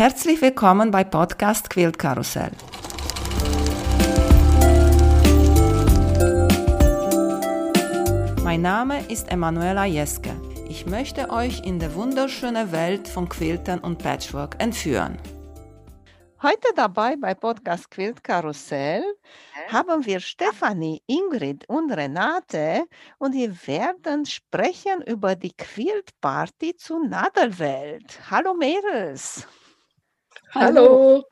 [0.00, 2.52] Herzlich willkommen bei Podcast Quilt Karussell.
[8.42, 10.30] Mein Name ist Emanuela Jeske.
[10.70, 15.18] Ich möchte euch in die wunderschöne Welt von Quiltern und Patchwork entführen.
[16.42, 19.04] Heute dabei bei Podcast Quilt Karussell
[19.68, 22.86] haben wir Stefanie, Ingrid und Renate
[23.18, 28.18] und wir werden sprechen über die Quilt Party zu Nadelwelt.
[28.30, 29.46] Hallo Mädels!
[30.52, 31.24] Hallo.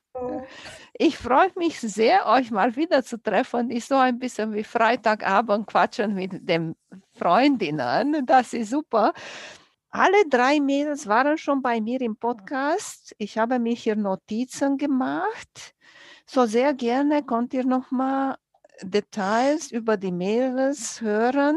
[0.92, 3.70] Ich freue mich sehr, euch mal wieder zu treffen.
[3.70, 6.76] Ist so ein bisschen wie Freitagabend quatschen mit den
[7.14, 8.24] Freundinnen.
[8.26, 9.12] Das ist super.
[9.90, 13.14] Alle drei Mädels waren schon bei mir im Podcast.
[13.18, 15.74] Ich habe mir hier Notizen gemacht.
[16.26, 18.36] So sehr gerne könnt ihr noch mal
[18.82, 21.56] Details über die Mädels hören.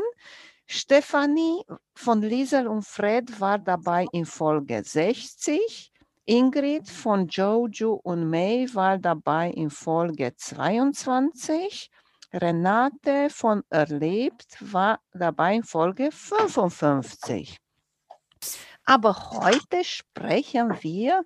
[0.66, 5.91] Stefanie von Liesel und Fred war dabei in Folge 60.
[6.31, 11.92] Ingrid von Jojo und May war dabei in Folge 22.
[12.31, 17.58] Renate von Erlebt war dabei in Folge 55.
[18.86, 21.25] Aber heute sprechen wir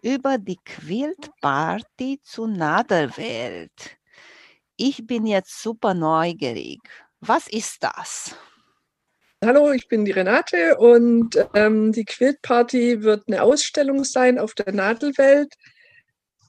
[0.00, 3.98] über die Quiltparty zu Nadelwelt.
[4.78, 6.80] Ich bin jetzt super neugierig.
[7.20, 8.34] Was ist das?
[9.46, 14.54] Hallo, ich bin die Renate und ähm, die Quilt Party wird eine Ausstellung sein auf
[14.54, 15.54] der Nadelwelt,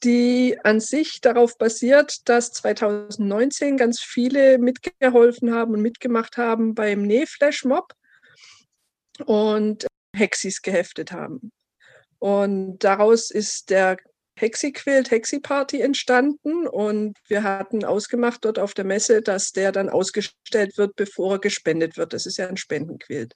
[0.04, 7.04] die an sich darauf basiert, dass 2019 ganz viele mitgeholfen haben und mitgemacht haben beim
[7.04, 7.94] Nähflashmob
[9.28, 11.52] und Hexis geheftet haben.
[12.18, 13.98] Und daraus ist der
[14.38, 20.78] Hexi-Quilt, Hexi-Party entstanden und wir hatten ausgemacht dort auf der Messe, dass der dann ausgestellt
[20.78, 22.14] wird, bevor er gespendet wird.
[22.14, 23.34] Das ist ja ein Spendenquilt.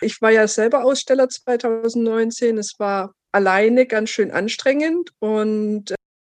[0.00, 2.58] Ich war ja selber Aussteller 2019.
[2.58, 5.94] Es war alleine ganz schön anstrengend und äh,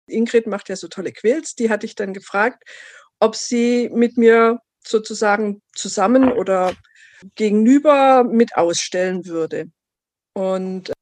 [0.08, 1.56] Ingrid macht ja so tolle Quilts.
[1.56, 2.62] Die hatte ich dann gefragt,
[3.18, 6.74] ob sie mit mir sozusagen zusammen oder
[7.34, 9.66] gegenüber mit ausstellen würde.
[10.32, 10.92] Und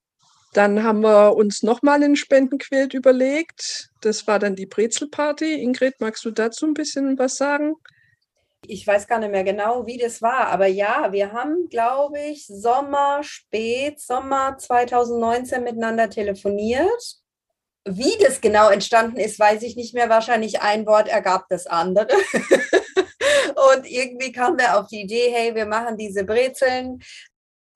[0.55, 3.91] dann haben wir uns nochmal einen Spendenquilt überlegt.
[4.01, 5.61] Das war dann die Brezelparty.
[5.63, 7.75] Ingrid, magst du dazu ein bisschen was sagen?
[8.67, 12.47] Ich weiß gar nicht mehr genau, wie das war, aber ja, wir haben, glaube ich,
[12.47, 17.19] Sommer, Spät, Sommer 2019 miteinander telefoniert.
[17.87, 20.09] Wie das genau entstanden ist, weiß ich nicht mehr.
[20.09, 22.09] Wahrscheinlich ein Wort ergab das andere.
[23.75, 27.03] Und irgendwie kam wir auf die Idee, hey, wir machen diese Brezeln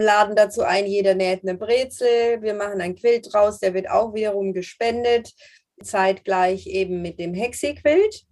[0.00, 2.40] laden dazu ein, jeder näht eine Brezel.
[2.40, 5.34] Wir machen ein Quilt draus, der wird auch wiederum gespendet,
[5.82, 8.24] zeitgleich eben mit dem Hexi-Quilt.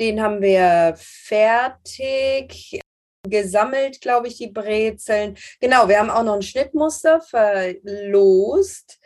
[0.00, 2.80] Den haben wir fertig
[3.28, 5.36] gesammelt, glaube ich, die Brezeln.
[5.60, 8.98] Genau, wir haben auch noch ein Schnittmuster verlost.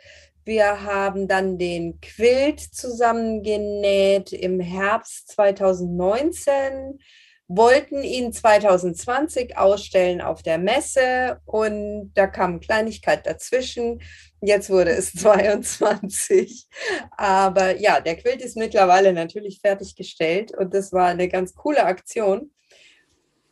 [0.45, 6.97] Wir haben dann den Quilt zusammengenäht im Herbst 2019
[7.47, 14.01] wollten ihn 2020 ausstellen auf der Messe und da kam Kleinigkeit dazwischen.
[14.41, 16.67] Jetzt wurde es 22.
[17.11, 22.51] Aber ja, der Quilt ist mittlerweile natürlich fertiggestellt und das war eine ganz coole Aktion.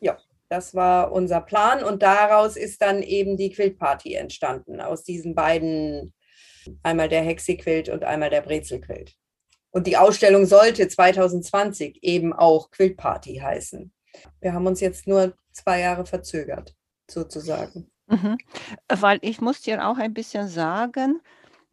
[0.00, 0.18] Ja,
[0.48, 6.12] das war unser Plan und daraus ist dann eben die Quiltparty entstanden, aus diesen beiden,
[6.82, 9.16] einmal der Hexi-Quilt und einmal der Brezel-Quilt.
[9.76, 13.92] Und die Ausstellung sollte 2020 eben auch Quiltparty heißen.
[14.40, 16.74] Wir haben uns jetzt nur zwei Jahre verzögert,
[17.10, 17.90] sozusagen.
[18.06, 18.38] Mhm.
[18.88, 21.20] Weil ich muss dir auch ein bisschen sagen,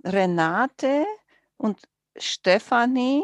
[0.04, 1.06] Renate
[1.56, 1.80] und
[2.18, 3.24] Stefanie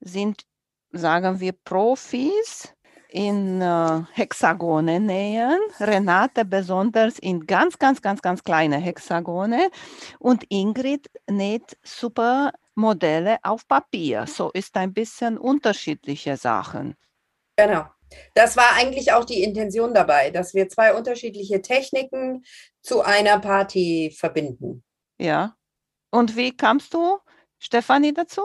[0.00, 0.46] sind,
[0.92, 2.72] sagen wir, Profis
[3.10, 5.60] in äh, Hexagone nähen.
[5.78, 9.68] Renate besonders in ganz, ganz, ganz, ganz kleine Hexagone.
[10.18, 14.26] Und Ingrid näht super Modelle auf Papier.
[14.26, 16.94] So ist ein bisschen unterschiedliche Sachen.
[17.56, 17.86] Genau.
[18.34, 22.44] Das war eigentlich auch die Intention dabei, dass wir zwei unterschiedliche Techniken
[22.80, 24.84] zu einer Party verbinden.
[25.18, 25.56] Ja.
[26.10, 27.18] Und wie kamst du,
[27.58, 28.42] Stefanie, dazu?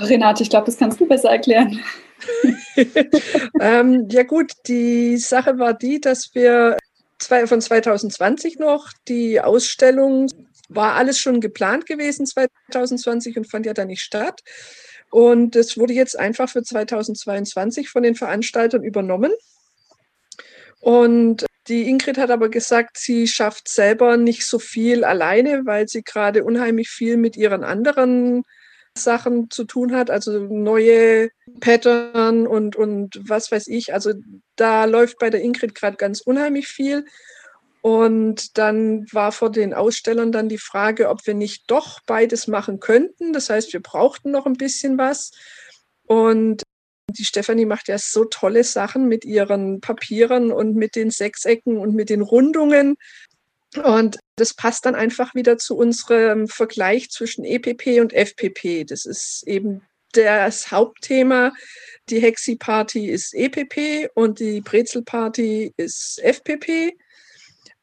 [0.00, 1.82] Renate, ich glaube, das kannst du besser erklären.
[3.60, 6.76] ähm, ja gut, die Sache war die, dass wir
[7.18, 10.28] zwei, von 2020 noch die Ausstellung
[10.68, 14.40] war alles schon geplant gewesen 2020 und fand ja dann nicht statt.
[15.10, 19.32] Und es wurde jetzt einfach für 2022 von den Veranstaltern übernommen.
[20.80, 26.02] Und die Ingrid hat aber gesagt, sie schafft selber nicht so viel alleine, weil sie
[26.02, 28.42] gerade unheimlich viel mit ihren anderen
[28.96, 31.30] Sachen zu tun hat, also neue
[31.60, 33.92] Pattern und, und was weiß ich.
[33.94, 34.12] Also
[34.56, 37.04] da läuft bei der Ingrid gerade ganz unheimlich viel.
[37.86, 42.80] Und dann war vor den Ausstellern dann die Frage, ob wir nicht doch beides machen
[42.80, 43.34] könnten.
[43.34, 45.32] Das heißt, wir brauchten noch ein bisschen was.
[46.06, 46.62] Und
[47.10, 51.94] die Stefanie macht ja so tolle Sachen mit ihren Papieren und mit den Sechsecken und
[51.94, 52.96] mit den Rundungen.
[53.76, 58.84] Und das passt dann einfach wieder zu unserem Vergleich zwischen EPP und FPP.
[58.84, 59.82] Das ist eben
[60.12, 61.52] das Hauptthema.
[62.08, 66.96] Die Hexi-Party ist EPP und die Brezel-Party ist FPP.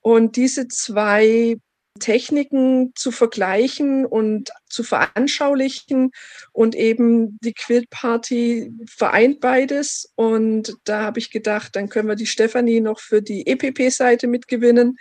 [0.02, 1.58] Und diese zwei
[2.00, 6.12] Techniken zu vergleichen und zu veranschaulichen
[6.52, 12.16] und eben die Quilt Party vereint beides und da habe ich gedacht, dann können wir
[12.16, 14.98] die Stefanie noch für die EPP-Seite mitgewinnen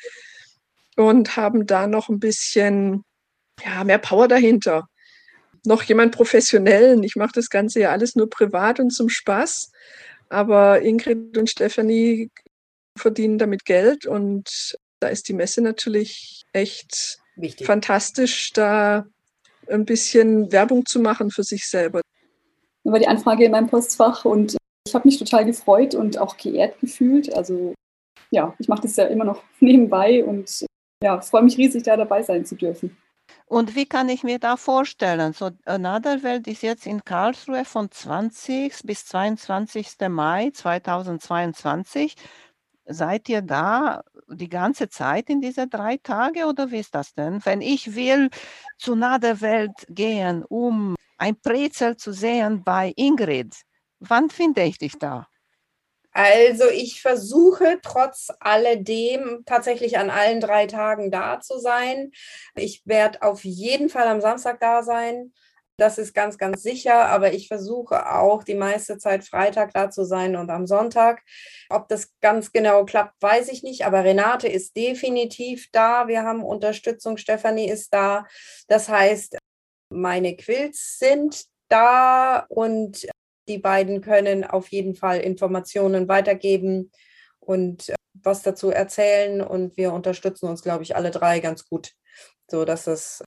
[0.96, 3.04] und haben da noch ein bisschen
[3.64, 4.86] ja, mehr Power dahinter.
[5.64, 7.02] Noch jemand professionellen.
[7.02, 9.70] Ich mache das Ganze ja alles nur privat und zum Spaß,
[10.28, 12.30] aber Ingrid und Stefanie
[12.96, 17.66] verdienen damit Geld und da ist die Messe natürlich echt Wichtig.
[17.66, 19.06] fantastisch, da
[19.68, 22.00] ein bisschen Werbung zu machen für sich selber.
[22.84, 24.56] Da war die Anfrage in meinem Postfach und
[24.86, 27.32] ich habe mich total gefreut und auch geehrt gefühlt.
[27.34, 27.74] Also
[28.30, 30.66] ja, ich mache das ja immer noch nebenbei und
[31.02, 32.96] ja, freue mich riesig, da dabei sein zu dürfen.
[33.46, 35.32] Und wie kann ich mir da vorstellen?
[35.32, 38.82] So, Naderwelt ist jetzt in Karlsruhe von 20.
[38.84, 39.88] bis 22.
[40.08, 42.14] Mai 2022.
[42.86, 47.44] Seid ihr da die ganze Zeit in diese drei Tage oder wie ist das denn?
[47.44, 48.30] Wenn ich will
[48.78, 53.54] zu Naderwelt gehen, um ein Brezel zu sehen bei Ingrid,
[54.00, 55.26] wann finde ich dich da?
[56.12, 62.10] Also ich versuche trotz alledem tatsächlich an allen drei Tagen da zu sein.
[62.56, 65.32] Ich werde auf jeden Fall am Samstag da sein.
[65.80, 67.06] Das ist ganz, ganz sicher.
[67.06, 71.22] Aber ich versuche auch die meiste Zeit Freitag da zu sein und am Sonntag.
[71.70, 73.86] Ob das ganz genau klappt, weiß ich nicht.
[73.86, 76.06] Aber Renate ist definitiv da.
[76.06, 77.16] Wir haben Unterstützung.
[77.16, 78.26] Stefanie ist da.
[78.68, 79.38] Das heißt,
[79.88, 83.08] meine Quills sind da und
[83.48, 86.90] die beiden können auf jeden Fall Informationen weitergeben
[87.38, 89.40] und äh, was dazu erzählen.
[89.40, 91.92] Und wir unterstützen uns, glaube ich, alle drei ganz gut,
[92.50, 93.22] so dass es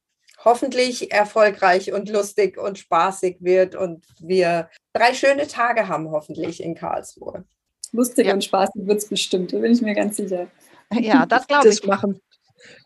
[0.46, 6.76] hoffentlich erfolgreich und lustig und spaßig wird und wir drei schöne Tage haben, hoffentlich in
[6.76, 7.46] Karlsruhe.
[7.92, 8.34] Lustig ja.
[8.34, 10.48] und spaßig wird es bestimmt, da bin ich mir ganz sicher.
[11.00, 11.80] Ja, das glaube ich.
[11.80, 12.20] Das machen,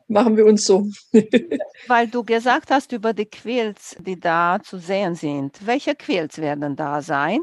[0.08, 0.88] machen wir uns so.
[1.88, 5.66] Weil du gesagt hast über die Quilts, die da zu sehen sind.
[5.66, 7.40] Welche Quilts werden da sein?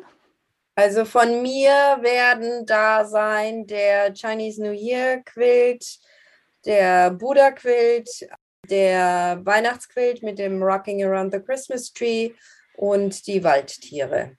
[0.77, 1.71] Also von mir
[2.01, 6.01] werden da sein der Chinese New Year Quilt,
[6.67, 8.09] der Buddha Quilt,
[8.71, 12.33] der Weihnachtsquilt mit dem Rocking Around the Christmas Tree
[12.77, 14.37] und die Waldtiere.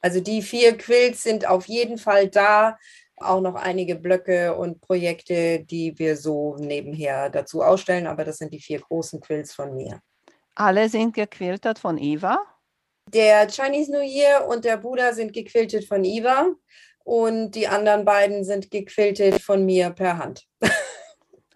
[0.00, 2.76] Also die vier Quilts sind auf jeden Fall da
[3.16, 8.52] auch noch einige Blöcke und Projekte, die wir so nebenher dazu ausstellen, aber das sind
[8.52, 10.00] die vier großen Quills von mir.
[10.54, 12.38] Alle sind gequiltet von Eva?
[13.12, 16.46] Der Chinese New Year und der Buddha sind gequiltet von Eva
[17.04, 20.44] und die anderen beiden sind gequiltet von mir per Hand.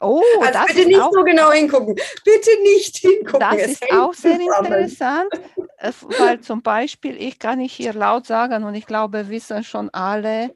[0.03, 1.95] Oh, also das bitte nicht so genau hingucken.
[2.25, 3.41] Bitte nicht hingucken.
[3.41, 5.33] Das es ist auch sehr interessant,
[5.79, 9.91] äh, weil zum Beispiel, ich kann nicht hier laut sagen und ich glaube, wissen schon
[9.91, 10.55] alle,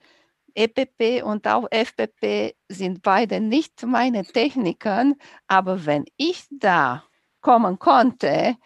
[0.56, 5.16] EPP und auch FPP sind beide nicht meine Techniken,
[5.46, 7.04] aber wenn ich da
[7.42, 8.56] kommen konnte,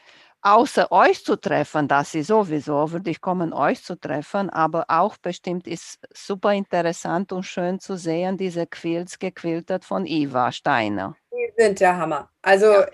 [0.42, 5.16] außer euch zu treffen, das ist sowieso, würde ich kommen, euch zu treffen, aber auch
[5.18, 11.16] bestimmt ist super interessant und schön zu sehen, diese Quilts gequiltet von Iva Steiner.
[11.32, 12.30] Die sind der Hammer.
[12.42, 12.86] Also ja.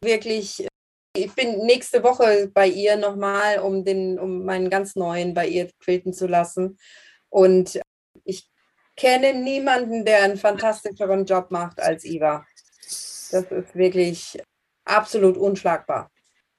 [0.00, 0.66] wirklich,
[1.14, 3.84] ich bin nächste Woche bei ihr nochmal, um,
[4.18, 6.78] um meinen ganz neuen bei ihr quilten zu lassen.
[7.28, 7.80] Und
[8.24, 8.48] ich
[8.96, 12.46] kenne niemanden, der einen fantastischeren Job macht als Iva.
[13.30, 14.40] Das ist wirklich
[14.84, 16.10] absolut unschlagbar.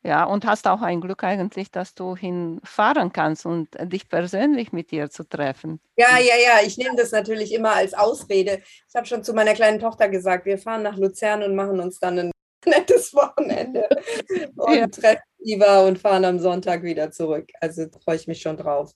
[0.06, 4.92] Ja, und hast auch ein Glück eigentlich, dass du hinfahren kannst und dich persönlich mit
[4.92, 5.80] ihr zu treffen.
[5.98, 8.62] Ja, ja, ja, ich nehme das natürlich immer als Ausrede.
[8.88, 11.98] Ich habe schon zu meiner kleinen Tochter gesagt, wir fahren nach Luzern und machen uns
[11.98, 12.32] dann ein
[12.68, 13.90] nettes Wochenende
[14.56, 14.86] und ja.
[14.86, 17.50] treffen Iva und fahren am Sonntag wieder zurück.
[17.60, 18.92] Also freue ich mich schon drauf.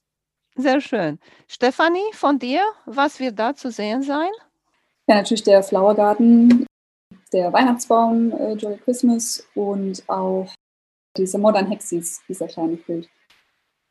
[0.54, 1.18] Sehr schön.
[1.48, 4.30] Stefanie, von dir, was wird da zu sehen sein?
[5.08, 6.66] Ja, natürlich der Flower Garden,
[7.32, 10.46] der Weihnachtsbaum, äh, Jolly Christmas und auch
[11.16, 13.08] diese Modern Hexis, dieser kleine Bild.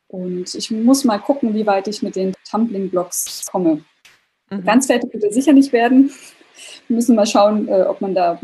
[0.08, 3.84] Und ich muss mal gucken, wie weit ich mit den Tumbling-Blocks komme.
[4.50, 4.64] Mhm.
[4.64, 6.10] Ganz fertig wird er sicher nicht werden.
[6.88, 8.40] Wir müssen mal schauen, äh, ob man da,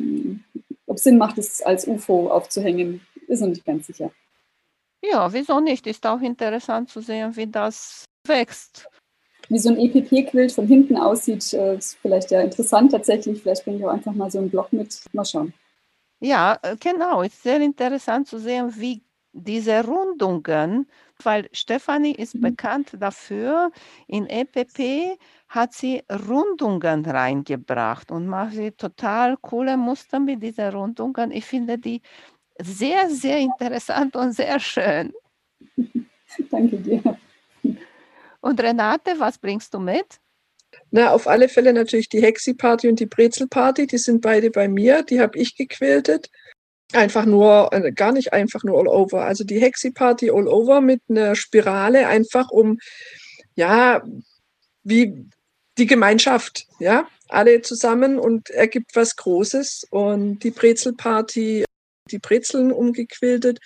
[0.87, 3.01] ob es Sinn macht, es als UFO aufzuhängen.
[3.27, 4.13] Ist noch nicht ganz sicher.
[5.03, 5.87] Ja, wieso nicht?
[5.87, 8.89] Ist auch interessant zu sehen, wie das wächst.
[9.49, 13.43] wie so ein EPP-Quilt von hinten aussieht, äh, ist vielleicht ja interessant tatsächlich.
[13.43, 15.01] Vielleicht bringe ich auch einfach mal so einen Block mit.
[15.13, 15.53] Mal schauen.
[16.21, 17.23] Ja, äh, genau.
[17.23, 20.87] Es ist sehr interessant zu sehen, wie diese Rundungen,
[21.23, 22.41] weil Stefanie ist mhm.
[22.41, 23.71] bekannt dafür,
[24.07, 25.19] in EPP
[25.49, 31.31] hat sie Rundungen reingebracht und macht sie total coole Muster mit diesen Rundungen.
[31.33, 32.01] Ich finde die
[32.59, 35.13] sehr, sehr interessant und sehr schön.
[36.51, 37.03] Danke dir.
[38.41, 40.21] Und Renate, was bringst du mit?
[40.91, 45.03] Na, auf alle Fälle natürlich die Hexi-Party und die Brezel-Party, die sind beide bei mir,
[45.03, 46.31] die habe ich gequiltet.
[46.93, 49.25] Einfach nur, äh, gar nicht einfach nur all over.
[49.25, 52.79] Also die Hexi-Party all over mit einer Spirale, einfach um,
[53.57, 54.03] ja,
[54.85, 55.29] wie
[55.79, 59.87] die Gemeinschaft, ja, alle zusammen und ergibt was Großes.
[59.91, 61.65] Und die Brezel-Party,
[62.11, 63.59] die Brezeln umgequiltet,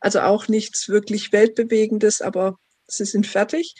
[0.00, 3.74] also auch nichts wirklich Weltbewegendes, aber sie sind fertig.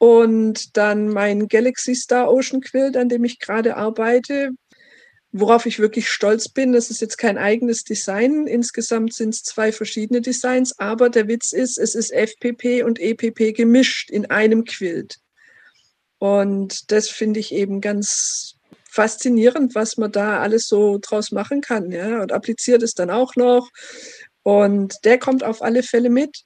[0.00, 4.52] Und dann mein Galaxy Star Ocean Quilt, an dem ich gerade arbeite,
[5.30, 6.72] worauf ich wirklich stolz bin.
[6.72, 8.46] Das ist jetzt kein eigenes Design.
[8.46, 13.54] Insgesamt sind es zwei verschiedene Designs, aber der Witz ist, es ist FPP und EPP
[13.54, 15.18] gemischt in einem Quilt.
[16.16, 18.54] Und das finde ich eben ganz
[18.90, 21.90] faszinierend, was man da alles so draus machen kann.
[21.90, 22.22] Ja?
[22.22, 23.68] Und appliziert es dann auch noch.
[24.44, 26.44] Und der kommt auf alle Fälle mit.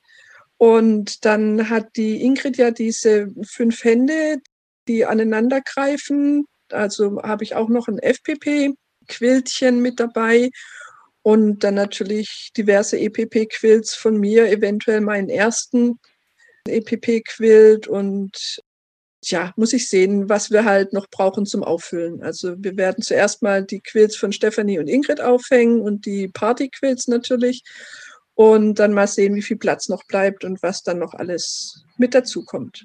[0.64, 4.40] Und dann hat die Ingrid ja diese fünf Hände,
[4.88, 6.46] die aneinander greifen.
[6.70, 10.48] Also habe ich auch noch ein FPP-Quiltchen mit dabei
[11.20, 15.98] und dann natürlich diverse EPP-Quilts von mir, eventuell meinen ersten
[16.66, 18.62] EPP-Quilt und
[19.22, 22.22] ja, muss ich sehen, was wir halt noch brauchen zum Auffüllen.
[22.22, 27.08] Also wir werden zuerst mal die Quilts von Stefanie und Ingrid aufhängen und die Party-Quilts
[27.08, 27.64] natürlich
[28.34, 32.14] und dann mal sehen, wie viel Platz noch bleibt und was dann noch alles mit
[32.14, 32.84] dazu kommt.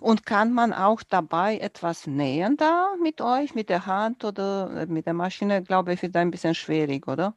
[0.00, 4.86] Und kann man auch dabei etwas nähen da mit euch, mit der Hand oder äh,
[4.86, 5.62] mit der Maschine?
[5.62, 7.34] Glaube ich, wird ein bisschen schwierig, oder?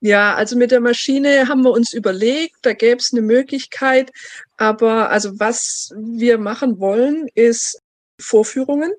[0.00, 4.10] Ja, also mit der Maschine haben wir uns überlegt, da gäbe es eine Möglichkeit.
[4.56, 7.80] Aber also was wir machen wollen, ist
[8.20, 8.92] Vorführungen.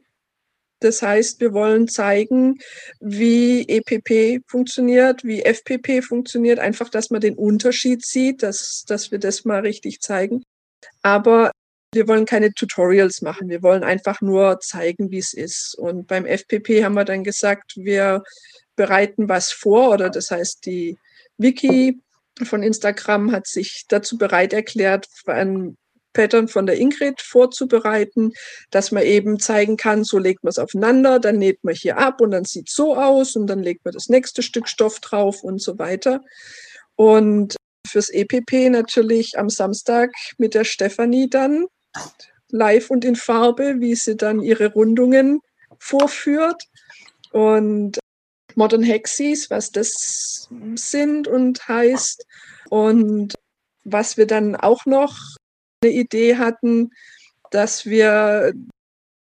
[0.84, 2.60] Das heißt, wir wollen zeigen,
[3.00, 9.20] wie EPP funktioniert, wie FPP funktioniert, einfach, dass man den Unterschied sieht, dass, dass wir
[9.20, 10.44] das mal richtig zeigen.
[11.02, 11.52] Aber
[11.94, 13.50] wir wollen keine Tutorials machen.
[13.50, 15.76] Wir wollen einfach nur zeigen, wie es ist.
[15.78, 18.24] Und beim FPP haben wir dann gesagt, wir
[18.76, 20.98] bereiten was vor oder das heißt, die
[21.38, 22.02] Wiki
[22.44, 25.78] von Instagram hat sich dazu bereit erklärt, ein
[26.14, 28.32] Pattern von der Ingrid vorzubereiten,
[28.72, 32.22] dass man eben zeigen kann, so legt man es aufeinander, dann näht man hier ab
[32.22, 35.62] und dann sieht so aus und dann legt man das nächste Stück Stoff drauf und
[35.62, 36.22] so weiter.
[36.96, 37.56] Und
[37.88, 41.66] fürs EPP natürlich am Samstag mit der Stefanie dann
[42.50, 45.42] live und in Farbe, wie sie dann ihre Rundungen
[45.80, 46.64] vorführt.
[47.32, 48.00] Und
[48.56, 52.26] Modern Hexies, was das sind und heißt.
[52.70, 53.34] Und
[53.84, 55.18] was wir dann auch noch
[55.84, 56.92] eine Idee hatten,
[57.52, 58.54] dass wir,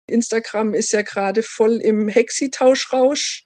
[0.07, 3.45] Instagram ist ja gerade voll im Hexi-Tauschrausch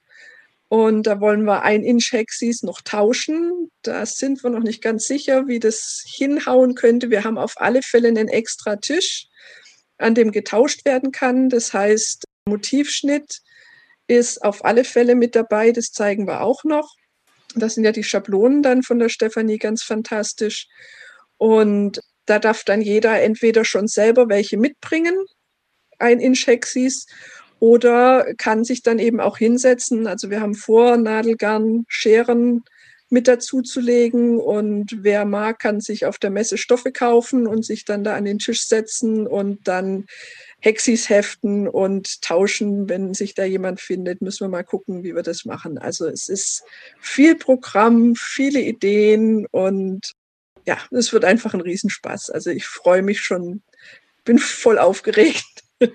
[0.68, 3.70] und da wollen wir ein Inch Hexis noch tauschen.
[3.84, 7.10] Da sind wir noch nicht ganz sicher, wie das hinhauen könnte.
[7.10, 9.28] Wir haben auf alle Fälle einen extra Tisch,
[9.98, 11.50] an dem getauscht werden kann.
[11.50, 13.42] Das heißt, Motivschnitt
[14.08, 15.72] ist auf alle Fälle mit dabei.
[15.72, 16.96] Das zeigen wir auch noch.
[17.56, 20.68] Das sind ja die Schablonen dann von der Stefanie ganz fantastisch.
[21.38, 25.16] Und da darf dann jeder entweder schon selber welche mitbringen,
[26.00, 27.06] ein Inch Hexis,
[27.60, 30.08] oder kann sich dann eben auch hinsetzen.
[30.08, 32.64] Also wir haben vor, Nadelgarn, Scheren
[33.10, 37.64] mit dazu zu legen und wer mag, kann sich auf der Messe Stoffe kaufen und
[37.64, 40.06] sich dann da an den Tisch setzen und dann
[40.60, 42.90] Hexis heften und tauschen.
[42.90, 45.78] Wenn sich da jemand findet, müssen wir mal gucken, wie wir das machen.
[45.78, 46.64] Also es ist
[47.00, 50.14] viel Programm, viele Ideen und
[50.66, 52.30] ja, es wird einfach ein Riesenspaß.
[52.32, 53.62] Also ich freue mich schon,
[54.24, 55.46] bin voll aufgeregt.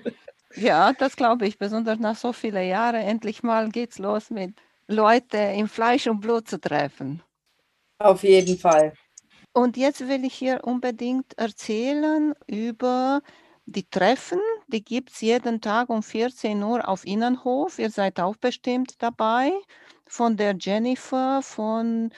[0.55, 3.01] Ja, das glaube ich, besonders nach so vielen Jahren.
[3.01, 4.53] Endlich mal geht's los mit
[4.87, 7.23] Leute im Fleisch und Blut zu treffen.
[7.99, 8.93] Auf jeden Fall.
[9.53, 13.21] Und jetzt will ich hier unbedingt erzählen über
[13.65, 14.39] die Treffen.
[14.67, 17.79] Die gibt es jeden Tag um 14 Uhr auf Innenhof.
[17.79, 19.51] Ihr seid auch bestimmt dabei.
[20.07, 22.11] Von der Jennifer von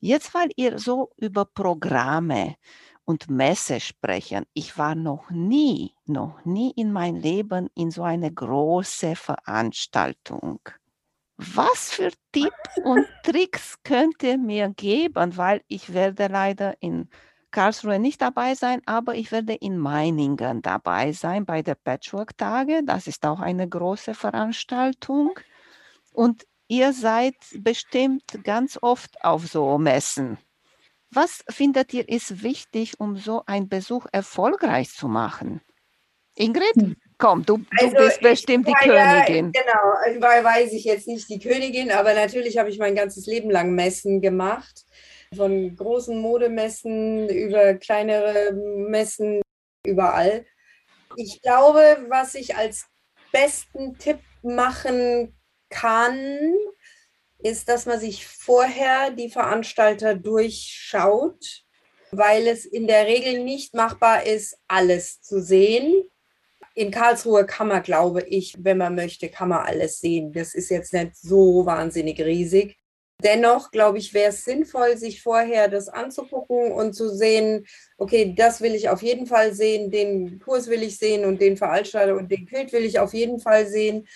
[0.00, 2.56] Jetzt, weil ihr so über Programme
[3.04, 4.44] und Messe sprechen.
[4.52, 10.60] Ich war noch nie, noch nie in meinem Leben in so eine große Veranstaltung.
[11.38, 15.36] Was für Tipps und Tricks könnt ihr mir geben?
[15.36, 17.08] Weil ich werde leider in
[17.52, 22.82] Karlsruhe nicht dabei sein, aber ich werde in Meiningen dabei sein bei der Patchwork-Tage.
[22.84, 25.38] Das ist auch eine große Veranstaltung.
[26.12, 30.38] Und ihr seid bestimmt ganz oft auf so Messen.
[31.10, 35.62] Was findet ihr ist wichtig, um so einen Besuch erfolgreich zu machen?
[36.34, 36.96] Ingrid?
[37.18, 39.52] Komm, du, also du bist bestimmt die Königin.
[39.52, 43.26] Ja, genau, weil weiß ich jetzt nicht die Königin, aber natürlich habe ich mein ganzes
[43.26, 44.84] Leben lang Messen gemacht.
[45.34, 49.42] Von großen Modemessen über kleinere Messen,
[49.84, 50.46] überall.
[51.16, 52.86] Ich glaube, was ich als
[53.32, 55.36] besten Tipp machen
[55.70, 56.38] kann,
[57.40, 61.64] ist, dass man sich vorher die Veranstalter durchschaut,
[62.12, 66.08] weil es in der Regel nicht machbar ist, alles zu sehen
[66.78, 70.32] in Karlsruhe kann man, glaube ich, wenn man möchte, kann man alles sehen.
[70.32, 72.76] Das ist jetzt nicht so wahnsinnig riesig.
[73.20, 77.66] Dennoch, glaube ich, wäre es sinnvoll, sich vorher das anzugucken und zu sehen,
[77.96, 81.56] okay, das will ich auf jeden Fall sehen, den Kurs will ich sehen und den
[81.56, 84.06] Veranstalter und den Quilt will ich auf jeden Fall sehen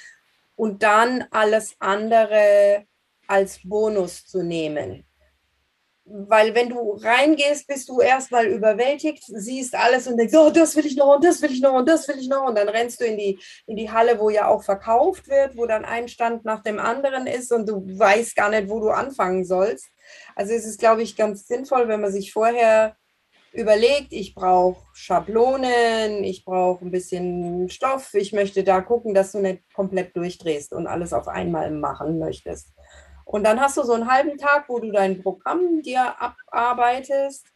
[0.55, 2.87] und dann alles andere
[3.27, 5.05] als Bonus zu nehmen
[6.15, 10.85] weil wenn du reingehst, bist du erstmal überwältigt, siehst alles und denkst, oh, das will
[10.85, 12.47] ich noch und das will ich noch und das will ich noch.
[12.47, 15.65] Und dann rennst du in die, in die Halle, wo ja auch verkauft wird, wo
[15.65, 19.47] dann ein Stand nach dem anderen ist und du weißt gar nicht, wo du anfangen
[19.47, 19.89] sollst.
[20.37, 22.95] Also es ist, glaube ich, ganz sinnvoll, wenn man sich vorher
[23.53, 29.41] überlegt, ich brauche Schablonen, ich brauche ein bisschen Stoff, ich möchte da gucken, dass du
[29.41, 32.73] nicht komplett durchdrehst und alles auf einmal machen möchtest.
[33.33, 37.47] Und dann hast du so einen halben Tag, wo du dein Programm dir abarbeitest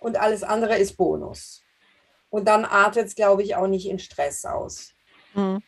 [0.00, 1.62] und alles andere ist Bonus.
[2.30, 4.94] Und dann artet es, glaube ich, auch nicht in Stress aus.
[5.34, 5.62] Mhm.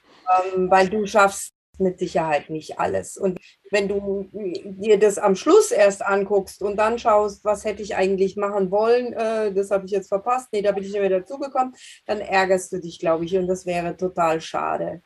[0.55, 3.19] Ähm, weil du schaffst mit Sicherheit nicht alles.
[3.19, 3.39] Und
[3.71, 8.37] wenn du dir das am Schluss erst anguckst und dann schaust, was hätte ich eigentlich
[8.37, 11.75] machen wollen, äh, das habe ich jetzt verpasst, nee, da bin ich nicht mehr dazugekommen,
[12.07, 15.02] dann ärgerst du dich, glaube ich, und das wäre total schade.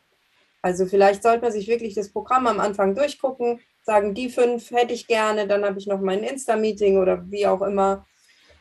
[0.63, 4.95] Also vielleicht sollte man sich wirklich das Programm am Anfang durchgucken, sagen, die fünf hätte
[4.95, 8.07] ich gerne, dann habe ich noch mein Insta-Meeting oder wie auch immer.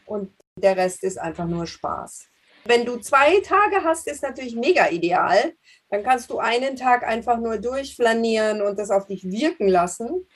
[0.06, 2.28] Und der Rest ist einfach nur Spaß.
[2.66, 5.54] Wenn du zwei Tage hast, ist natürlich mega ideal.
[5.90, 10.28] Dann kannst du einen Tag einfach nur durchflanieren und das auf dich wirken lassen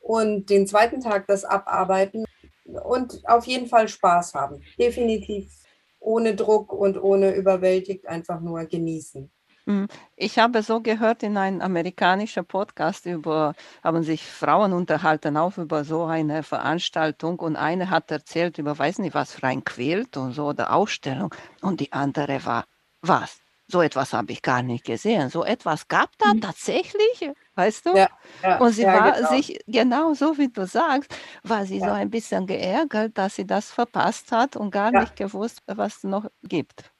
[0.00, 2.24] und den zweiten Tag das abarbeiten
[2.64, 4.62] und auf jeden Fall Spaß haben.
[4.78, 5.52] Definitiv
[6.00, 9.30] ohne Druck und ohne überwältigt einfach nur genießen.
[9.66, 15.56] Hm, ich habe so gehört in einem amerikanischen Podcast über, haben sich Frauen unterhalten, auch
[15.56, 20.16] über so eine Veranstaltung und eine hat erzählt über, weiß nicht was, für ein Quilt
[20.16, 22.64] und so, oder Ausstellung und die andere war,
[23.02, 23.38] was?
[23.68, 25.30] So etwas habe ich gar nicht gesehen.
[25.30, 26.40] So etwas gab da mhm.
[26.42, 27.96] tatsächlich, weißt du?
[27.96, 28.08] Ja,
[28.42, 29.28] ja, und sie ja, war genau.
[29.30, 33.70] sich, genau so wie du sagst, war sie so ein bisschen geärgert, dass sie das
[33.70, 36.91] verpasst hat und gar nicht gewusst, was es noch gibt.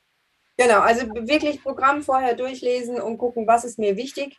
[0.62, 4.38] Genau, also wirklich Programm vorher durchlesen und gucken, was ist mir wichtig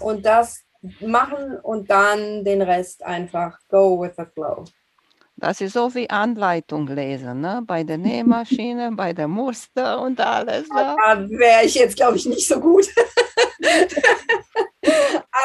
[0.00, 0.60] und das
[1.00, 4.64] machen und dann den Rest einfach go with the flow.
[5.36, 7.62] Das ist so wie Anleitung lesen, ne?
[7.66, 10.68] bei der Nähmaschine, bei der Muster und alles.
[10.68, 10.96] Ne?
[11.02, 12.86] Da wäre ich jetzt, glaube ich, nicht so gut.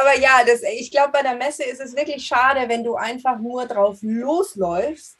[0.01, 3.39] Aber ja, das, ich glaube, bei der Messe ist es wirklich schade, wenn du einfach
[3.39, 5.18] nur drauf losläufst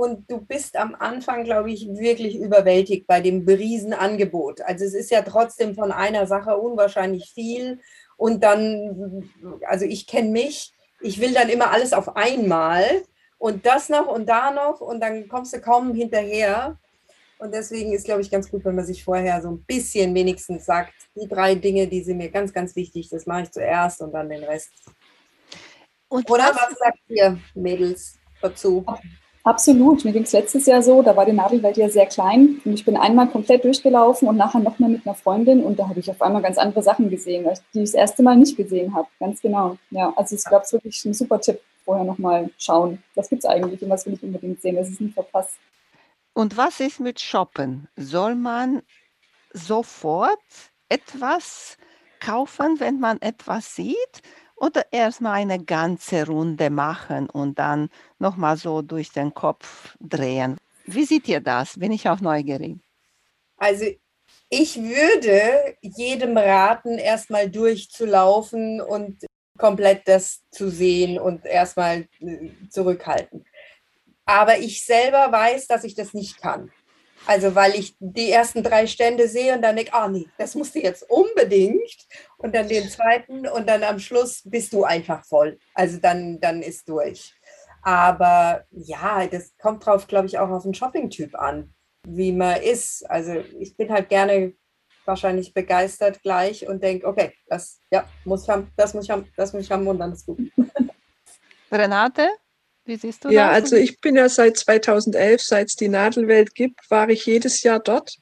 [0.00, 4.62] und du bist am Anfang, glaube ich, wirklich überwältigt bei dem Riesenangebot.
[4.62, 7.80] Also es ist ja trotzdem von einer Sache unwahrscheinlich viel
[8.16, 9.30] und dann,
[9.68, 12.82] also ich kenne mich, ich will dann immer alles auf einmal
[13.36, 16.78] und das noch und da noch und dann kommst du kaum hinterher.
[17.38, 20.64] Und deswegen ist, glaube ich, ganz gut, wenn man sich vorher so ein bisschen wenigstens
[20.64, 24.12] sagt, die drei Dinge, die sind mir ganz, ganz wichtig, das mache ich zuerst und
[24.12, 24.70] dann den Rest.
[26.08, 28.82] Und Oder was, was sagt ihr, Mädels, dazu?
[29.42, 30.04] Absolut.
[30.04, 32.84] Mir ging es letztes Jahr so, da war die Nadelwelt ja sehr klein und ich
[32.84, 36.20] bin einmal komplett durchgelaufen und nachher nochmal mit einer Freundin und da habe ich auf
[36.20, 39.08] einmal ganz andere Sachen gesehen, die ich das erste Mal nicht gesehen habe.
[39.18, 39.78] Ganz genau.
[39.90, 43.48] Ja, also ich glaube, es wirklich ein super Tipp, vorher nochmal schauen, was gibt es
[43.48, 45.56] eigentlich und was will ich unbedingt sehen, dass ich es nicht verpasst.
[46.34, 47.88] Und was ist mit Shoppen?
[47.96, 48.82] Soll man
[49.52, 50.38] sofort
[50.90, 51.78] etwas
[52.20, 54.22] kaufen, wenn man etwas sieht?
[54.60, 60.58] Oder erstmal eine ganze Runde machen und dann nochmal so durch den Kopf drehen.
[60.84, 61.78] Wie seht ihr das?
[61.78, 62.76] Bin ich auch neugierig.
[63.56, 63.86] Also
[64.50, 69.24] ich würde jedem raten, erstmal durchzulaufen und
[69.56, 73.46] komplett das zu sehen und erstmal äh, zurückhalten.
[74.26, 76.70] Aber ich selber weiß, dass ich das nicht kann.
[77.26, 80.74] Also weil ich die ersten drei Stände sehe und dann denke, ah nee, das musst
[80.74, 82.06] du jetzt unbedingt.
[82.38, 85.58] Und dann den zweiten und dann am Schluss bist du einfach voll.
[85.74, 87.34] Also dann, dann ist durch.
[87.82, 91.74] Aber ja, das kommt drauf, glaube ich, auch auf den Shopping-Typ an,
[92.06, 93.08] wie man ist.
[93.08, 94.54] Also ich bin halt gerne
[95.04, 99.26] wahrscheinlich begeistert gleich und denke, okay, das ja, muss ich haben, das muss ich haben,
[99.36, 100.38] das muss ich haben und dann ist gut.
[101.72, 102.28] Renate,
[102.90, 103.62] wie siehst du ja, das?
[103.62, 107.80] also ich bin ja seit 2011, seit es die Nadelwelt gibt, war ich jedes Jahr
[107.80, 108.16] dort.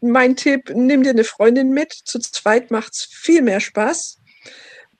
[0.00, 1.92] Mein Tipp, nimm dir eine Freundin mit.
[1.92, 4.22] Zu zweit macht es viel mehr Spaß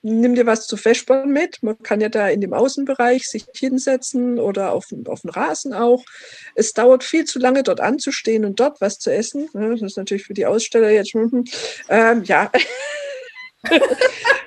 [0.02, 1.62] nimm dir was zu Feschborn mit.
[1.62, 6.04] Man kann ja da in dem Außenbereich sich hinsetzen oder auf, auf den Rasen auch.
[6.54, 9.48] Es dauert viel zu lange, dort anzustehen und dort was zu essen.
[9.52, 11.44] Das ist natürlich für die Aussteller jetzt, hm,
[11.88, 12.50] ähm, ja.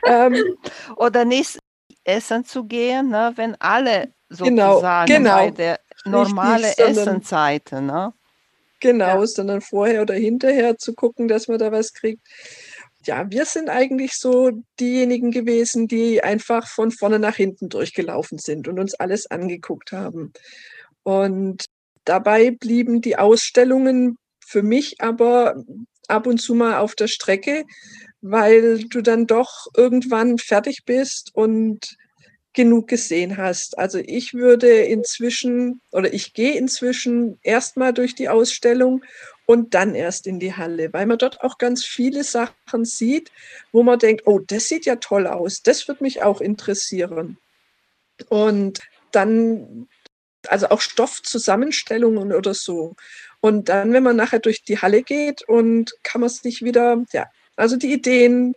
[0.06, 0.58] ähm,
[0.98, 1.58] oder nicht
[2.04, 5.36] essen zu gehen, ne, wenn alle sozusagen genau, genau.
[5.36, 8.14] bei der normale Essenzeit, ne?
[8.82, 9.28] Genau, ja.
[9.28, 12.22] sondern vorher oder hinterher zu gucken, dass man da was kriegt
[13.08, 18.68] ja, wir sind eigentlich so diejenigen gewesen, die einfach von vorne nach hinten durchgelaufen sind
[18.68, 20.34] und uns alles angeguckt haben.
[21.04, 21.66] Und
[22.04, 25.64] dabei blieben die Ausstellungen für mich aber
[26.08, 27.66] ab und zu mal auf der Strecke,
[28.22, 31.98] weil du dann doch irgendwann fertig bist und
[32.56, 33.78] genug gesehen hast.
[33.78, 39.04] Also ich würde inzwischen oder ich gehe inzwischen erstmal durch die Ausstellung
[39.46, 43.32] und dann erst in die Halle, weil man dort auch ganz viele Sachen sieht,
[43.72, 47.38] wo man denkt, oh, das sieht ja toll aus, das wird mich auch interessieren.
[48.30, 48.80] Und
[49.12, 49.88] dann,
[50.48, 52.96] also auch Stoffzusammenstellungen oder so.
[53.40, 57.28] Und dann, wenn man nachher durch die Halle geht und kann man sich wieder, ja,
[57.56, 58.56] also die Ideen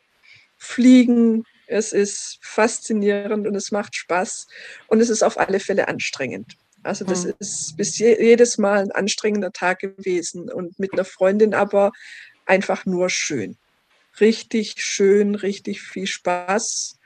[0.57, 4.47] fliegen, es ist faszinierend und es macht Spaß
[4.89, 6.57] und es ist auf alle Fälle anstrengend.
[6.83, 7.35] Also das mhm.
[7.39, 11.93] ist bis je, jedes Mal ein anstrengender Tag gewesen und mit einer Freundin aber
[12.47, 13.57] einfach nur schön.
[14.21, 16.99] Richtig schön, richtig viel Spaß.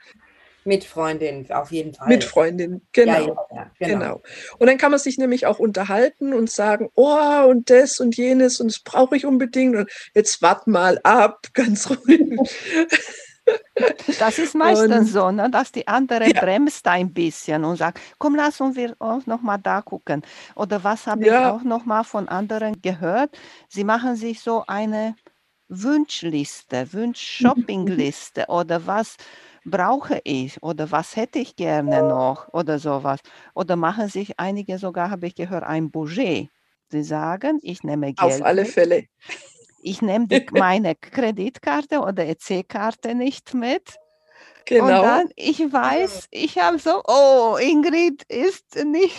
[0.65, 2.07] Mit Freundin, auf jeden Fall.
[2.07, 3.11] Mit Freundin, genau.
[3.11, 3.99] Ja, ja, ja, genau.
[3.99, 4.21] genau.
[4.59, 8.61] Und dann kann man sich nämlich auch unterhalten und sagen, oh, und das und jenes
[8.61, 9.75] und das brauche ich unbedingt.
[9.75, 12.21] Und jetzt wart mal ab, ganz ruhig.
[14.19, 16.39] Das ist meistens und, so, ne, dass die andere ja.
[16.39, 20.21] bremst ein bisschen und sagt, komm, lass uns wir auch noch mal da gucken.
[20.55, 21.41] Oder was habe ja.
[21.41, 23.37] ich auch noch mal von anderen gehört?
[23.67, 25.15] Sie machen sich so eine
[25.69, 29.17] Wunschliste, Wunsch-Shoppingliste oder was
[29.65, 33.19] brauche ich oder was hätte ich gerne noch oder sowas.
[33.53, 36.49] Oder machen sich einige sogar, habe ich gehört, ein Budget.
[36.89, 38.19] Sie sagen, ich nehme Geld.
[38.19, 39.05] Auf alle Fälle
[39.83, 43.97] ich nehme meine Kreditkarte oder EC-Karte nicht mit.
[44.65, 44.85] Genau.
[44.85, 49.15] Und dann, ich weiß, ich habe so, oh, Ingrid ist nicht.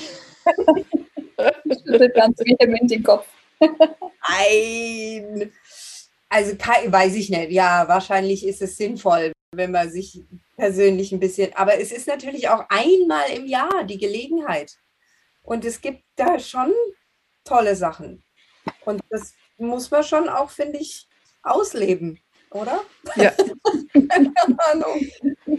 [1.66, 3.26] Schüttelt ganz vehement den Kopf.
[3.60, 5.52] Nein.
[6.30, 7.50] Also weiß ich nicht.
[7.50, 10.22] Ja, wahrscheinlich ist es sinnvoll, wenn man sich
[10.56, 11.54] persönlich ein bisschen.
[11.54, 14.78] Aber es ist natürlich auch einmal im Jahr die Gelegenheit.
[15.42, 16.72] Und es gibt da schon
[17.44, 18.24] tolle Sachen.
[18.86, 21.08] Und das muss man schon auch, finde ich,
[21.42, 22.18] ausleben,
[22.50, 22.80] oder?
[23.16, 23.32] Ja.
[24.08, 24.32] Keine
[24.72, 25.08] Ahnung.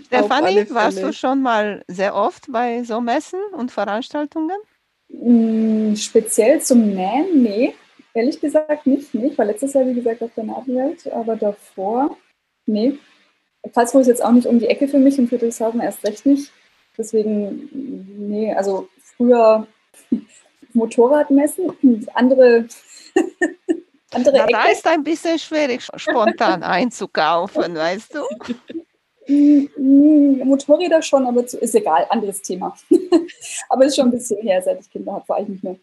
[0.06, 4.58] Stefanie, warst du schon mal sehr oft bei so Messen und Veranstaltungen?
[5.10, 7.76] Mm, speziell zum Nähen, nee.
[8.14, 9.14] Ehrlich gesagt nicht.
[9.14, 9.28] Nee.
[9.28, 12.18] Ich war letztes Jahr, wie gesagt, auf der Nadelwelt, aber davor,
[12.66, 12.98] nee.
[13.74, 16.52] Karlsruhe ist jetzt auch nicht um die Ecke für mich und Friedrichshafen erst recht nicht.
[16.98, 17.70] Deswegen,
[18.30, 19.68] nee, also früher
[20.74, 22.68] Motorradmessen und andere
[24.15, 28.21] andere Na, da ist ein bisschen schwierig, spontan einzukaufen, weißt du?
[29.28, 32.75] Mm, Motorräder schon, aber ist egal, anderes Thema.
[33.69, 35.75] aber ist schon ein bisschen her, seit ich Kinder habe, war ich nicht mehr.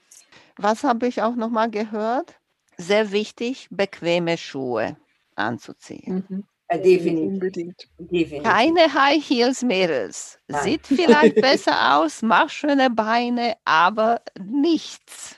[0.57, 2.35] Was habe ich auch noch mal gehört?
[2.79, 4.97] Sehr wichtig, bequeme Schuhe
[5.35, 6.25] anzuziehen.
[6.29, 6.45] Mhm.
[6.73, 7.77] Definitiv.
[7.99, 8.43] definitiv.
[8.45, 10.39] Keine High Heels Mädels.
[10.49, 15.37] Sieht vielleicht besser aus, macht schöne Beine, aber nichts.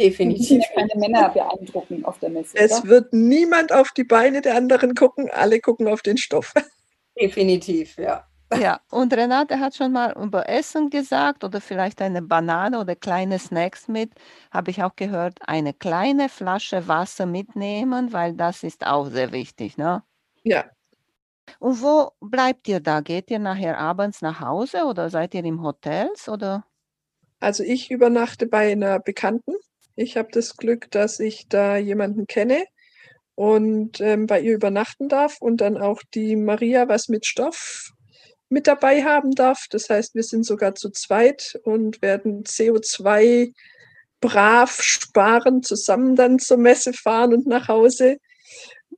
[0.00, 0.64] Definitiv.
[0.74, 2.56] keine Männer beeindrucken auf der Messe.
[2.56, 2.88] Es oder?
[2.88, 6.54] wird niemand auf die Beine der anderen gucken, alle gucken auf den Stoff.
[7.20, 8.26] Definitiv, ja.
[8.58, 13.38] Ja, und Renate hat schon mal über Essen gesagt oder vielleicht eine Banane oder kleine
[13.38, 14.12] Snacks mit.
[14.50, 19.76] Habe ich auch gehört, eine kleine Flasche Wasser mitnehmen, weil das ist auch sehr wichtig,
[19.76, 20.02] ne?
[20.42, 20.64] Ja.
[21.60, 23.02] Und wo bleibt ihr da?
[23.02, 26.64] Geht ihr nachher abends nach Hause oder seid ihr im Hotels oder?
[27.38, 29.54] Also ich übernachte bei einer Bekannten
[30.00, 32.64] ich habe das Glück, dass ich da jemanden kenne
[33.34, 37.92] und ähm, bei ihr übernachten darf und dann auch die Maria was mit Stoff
[38.48, 39.66] mit dabei haben darf.
[39.70, 43.52] Das heißt, wir sind sogar zu zweit und werden CO2
[44.20, 48.18] brav sparen, zusammen dann zur Messe fahren und nach Hause.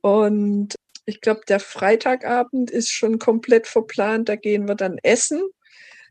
[0.01, 4.29] Und ich glaube, der Freitagabend ist schon komplett verplant.
[4.29, 5.41] Da gehen wir dann essen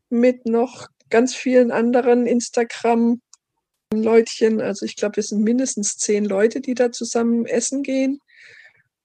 [0.09, 2.26] mit noch ganz vielen anderen
[3.92, 4.61] Instagram-Leutchen.
[4.61, 8.20] Also ich glaube, wir sind mindestens zehn Leute, die da zusammen essen gehen.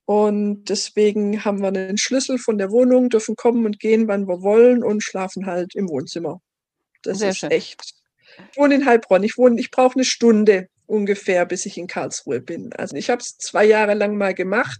[0.05, 4.41] Und deswegen haben wir einen Schlüssel von der Wohnung, dürfen kommen und gehen, wann wir
[4.41, 6.41] wollen und schlafen halt im Wohnzimmer.
[7.03, 7.51] Das Sehr ist schön.
[7.51, 7.93] echt.
[8.51, 9.23] Ich wohne in Heilbronn.
[9.23, 12.71] Ich wohne, ich brauche eine Stunde ungefähr, bis ich in Karlsruhe bin.
[12.73, 14.79] Also ich habe es zwei Jahre lang mal gemacht,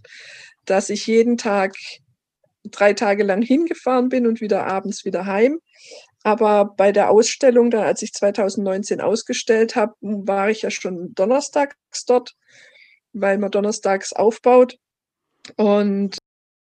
[0.64, 1.76] dass ich jeden Tag
[2.64, 5.60] drei Tage lang hingefahren bin und wieder abends wieder heim.
[6.24, 11.76] Aber bei der Ausstellung, da als ich 2019 ausgestellt habe, war ich ja schon donnerstags
[12.06, 12.36] dort,
[13.12, 14.78] weil man donnerstags aufbaut.
[15.56, 16.18] Und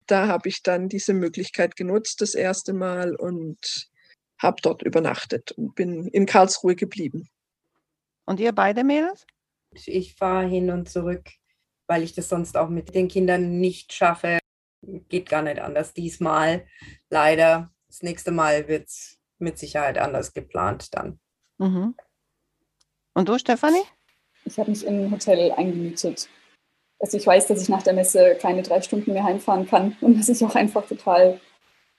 [0.07, 3.89] da habe ich dann diese Möglichkeit genutzt, das erste Mal und
[4.37, 7.29] habe dort übernachtet und bin in Karlsruhe geblieben.
[8.25, 9.25] Und ihr beide Mädels?
[9.71, 11.29] Ich fahre hin und zurück,
[11.87, 14.39] weil ich das sonst auch mit den Kindern nicht schaffe.
[14.81, 16.65] Geht gar nicht anders diesmal.
[17.09, 17.71] Leider.
[17.87, 21.19] Das nächste Mal wird es mit Sicherheit anders geplant dann.
[21.57, 21.95] Mhm.
[23.13, 23.83] Und du, Stefanie?
[24.45, 26.29] Ich habe mich im Hotel eingemietet.
[26.99, 30.17] Also ich weiß, dass ich nach der Messe keine drei Stunden mehr heimfahren kann und
[30.17, 31.39] dass ich auch einfach total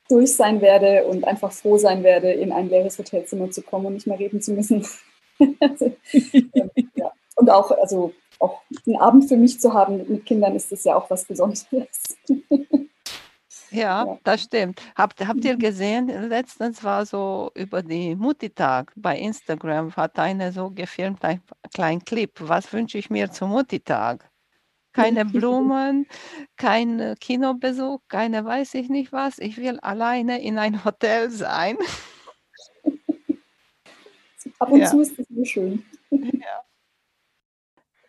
[0.08, 3.94] durch sein werde und einfach froh sein werde, in ein leeres Hotelzimmer zu kommen und
[3.94, 4.86] nicht mehr reden zu müssen.
[5.60, 5.96] also,
[6.94, 7.12] ja.
[7.34, 10.94] Und auch, also auch einen Abend für mich zu haben mit Kindern ist das ja
[10.94, 12.16] auch was Besonderes.
[13.70, 14.80] Ja, ja, das stimmt.
[14.96, 20.70] Habt, habt ihr gesehen, letztens war so über die Mutti-Tag bei Instagram, hat eine so
[20.70, 21.42] gefilmt, ein
[21.74, 22.32] kleinen Clip.
[22.40, 24.30] Was wünsche ich mir zum Mutti-Tag?
[24.92, 26.06] Keine Blumen,
[26.56, 29.38] kein Kinobesuch, keine weiß ich nicht was.
[29.38, 31.76] Ich will alleine in ein Hotel sein.
[34.58, 34.86] Ab und ja.
[34.86, 35.84] zu ist das sehr schön.
[36.10, 36.62] Ja.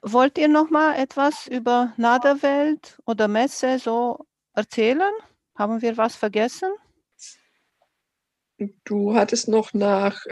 [0.03, 5.11] Wollt ihr noch mal etwas über Naderwelt oder Messe so erzählen?
[5.57, 6.69] Haben wir was vergessen?
[8.85, 10.23] Du hattest noch nach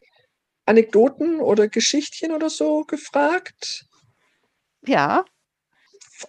[0.65, 3.85] Anekdoten oder Geschichtchen oder so gefragt.
[4.85, 5.25] Ja.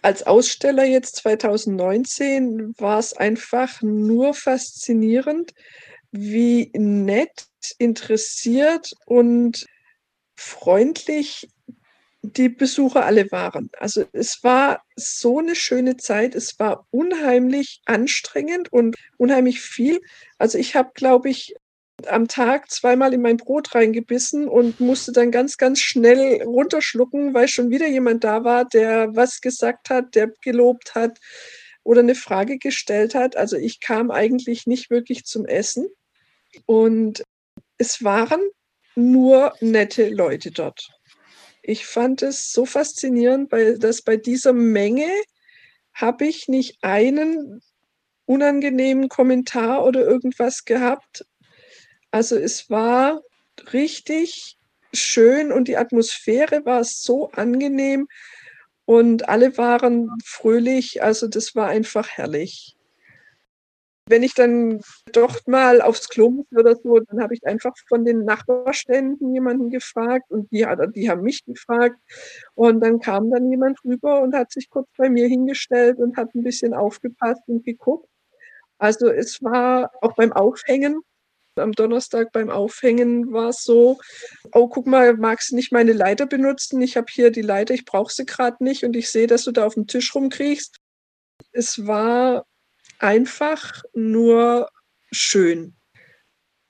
[0.01, 5.53] Als Aussteller jetzt 2019 war es einfach nur faszinierend,
[6.11, 7.47] wie nett,
[7.79, 9.67] interessiert und
[10.37, 11.49] freundlich
[12.33, 13.71] die Besucher alle waren.
[13.79, 16.35] Also es war so eine schöne Zeit.
[16.35, 20.01] Es war unheimlich anstrengend und unheimlich viel.
[20.39, 21.55] Also ich habe, glaube ich,
[22.07, 27.49] am Tag zweimal in mein Brot reingebissen und musste dann ganz, ganz schnell runterschlucken, weil
[27.49, 31.19] schon wieder jemand da war, der was gesagt hat, der gelobt hat
[31.85, 33.37] oder eine Frage gestellt hat.
[33.37, 35.89] Also ich kam eigentlich nicht wirklich zum Essen.
[36.67, 37.23] Und
[37.79, 38.41] es waren
[38.95, 40.91] nur nette Leute dort.
[41.68, 45.11] Ich fand es so faszinierend, weil dass bei dieser Menge
[45.92, 47.61] habe ich nicht einen
[48.24, 51.26] unangenehmen Kommentar oder irgendwas gehabt.
[52.12, 53.20] Also es war
[53.72, 54.59] richtig
[54.92, 58.07] schön und die Atmosphäre war so angenehm
[58.85, 61.02] und alle waren fröhlich.
[61.02, 62.76] Also das war einfach herrlich.
[64.09, 64.81] Wenn ich dann
[65.12, 69.71] doch mal aufs Klo muss oder so, dann habe ich einfach von den Nachbarständen jemanden
[69.71, 71.97] gefragt und die, die haben mich gefragt.
[72.55, 76.35] Und dann kam dann jemand rüber und hat sich kurz bei mir hingestellt und hat
[76.35, 78.09] ein bisschen aufgepasst und geguckt.
[78.79, 81.01] Also es war auch beim Aufhängen,
[81.59, 83.99] am Donnerstag beim Aufhängen war es so,
[84.53, 86.81] oh, guck mal, magst du nicht meine Leiter benutzen?
[86.83, 89.53] Ich habe hier die Leiter, ich brauche sie gerade nicht und ich sehe, dass du
[89.53, 90.77] da auf dem Tisch rumkriegst.
[91.53, 92.45] Es war
[92.99, 94.71] einfach nur
[95.11, 95.77] schön.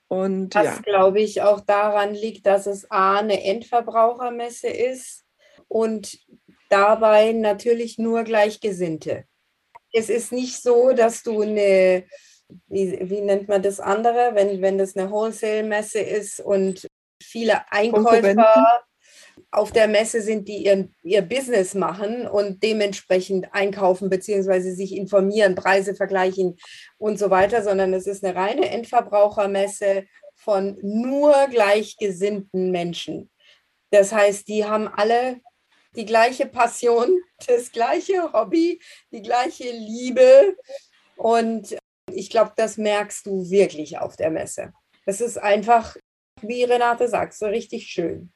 [0.09, 0.79] Und Was, ja.
[0.83, 5.25] glaube ich, auch daran liegt, dass es A, eine Endverbrauchermesse ist
[5.69, 6.19] und
[6.69, 9.25] dabei natürlich nur Gleichgesinnte.
[9.93, 12.05] Es ist nicht so, dass du eine,
[12.69, 16.87] wie, wie nennt man das andere, wenn, wenn das eine Wholesale-Messe ist und
[17.21, 18.85] viele Einkäufer
[19.51, 24.73] auf der Messe sind, die ihr, ihr Business machen und dementsprechend einkaufen bzw.
[24.73, 26.57] sich informieren, Preise vergleichen
[26.99, 33.31] und so weiter, sondern es ist eine reine Endverbrauchermesse von nur gleichgesinnten Menschen.
[33.91, 35.41] Das heißt, die haben alle
[35.95, 38.81] die gleiche Passion, das gleiche Hobby,
[39.13, 40.57] die gleiche Liebe.
[41.17, 41.77] Und
[42.13, 44.73] ich glaube, das merkst du wirklich auf der Messe.
[45.07, 45.97] Das ist einfach,
[46.43, 48.33] wie Renate sagt, so richtig schön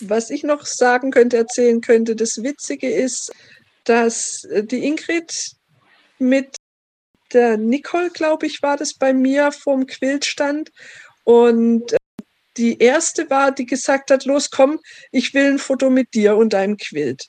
[0.00, 3.32] was ich noch sagen könnte, erzählen könnte, das Witzige ist,
[3.84, 5.52] dass äh, die Ingrid
[6.18, 6.56] mit
[7.32, 10.70] der Nicole, glaube ich, war das bei mir vom Quilt stand
[11.24, 11.96] und äh,
[12.56, 14.80] die erste war, die gesagt hat, los komm,
[15.12, 17.28] ich will ein Foto mit dir und deinem Quilt.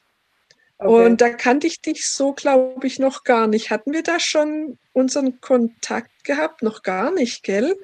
[0.80, 1.06] Okay.
[1.06, 3.70] Und da kannte ich dich so, glaube ich, noch gar nicht.
[3.70, 6.64] Hatten wir da schon unseren Kontakt gehabt?
[6.64, 7.76] Noch gar nicht, gell?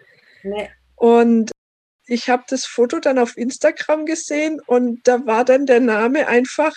[0.42, 0.72] Nee.
[0.96, 1.52] Und
[2.08, 6.74] ich habe das Foto dann auf Instagram gesehen und da war dann der Name einfach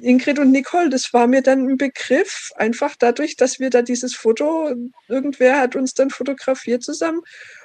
[0.00, 0.88] Ingrid und Nicole.
[0.90, 4.74] Das war mir dann ein Begriff, einfach dadurch, dass wir da dieses Foto,
[5.08, 7.20] irgendwer hat uns dann fotografiert zusammen.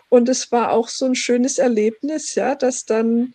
[0.09, 3.33] Und es war auch so ein schönes Erlebnis, ja, dass dann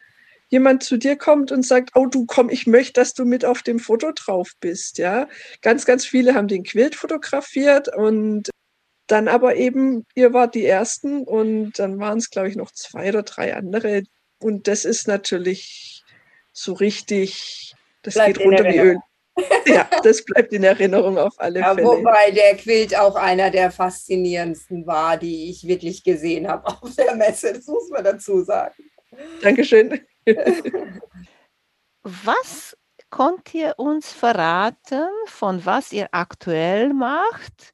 [0.48, 3.62] jemand zu dir kommt und sagt, oh du komm, ich möchte, dass du mit auf
[3.62, 5.28] dem Foto drauf bist, ja.
[5.62, 8.48] Ganz, ganz viele haben den Quilt fotografiert und
[9.08, 13.08] dann aber eben, ihr wart die Ersten und dann waren es, glaube ich, noch zwei
[13.08, 14.04] oder drei andere.
[14.38, 16.04] Und das ist natürlich
[16.52, 18.98] so richtig, das bleibt geht runter wie Öl.
[19.66, 21.86] Ja, das bleibt in Erinnerung auf alle ja, Fälle.
[21.86, 27.14] Wobei der Quilt auch einer der faszinierendsten war, die ich wirklich gesehen habe auf der
[27.16, 27.54] Messe.
[27.54, 28.74] Das muss man dazu sagen.
[29.42, 30.00] Dankeschön.
[32.02, 32.76] Was
[33.10, 37.72] konnt ihr uns verraten, von was ihr aktuell macht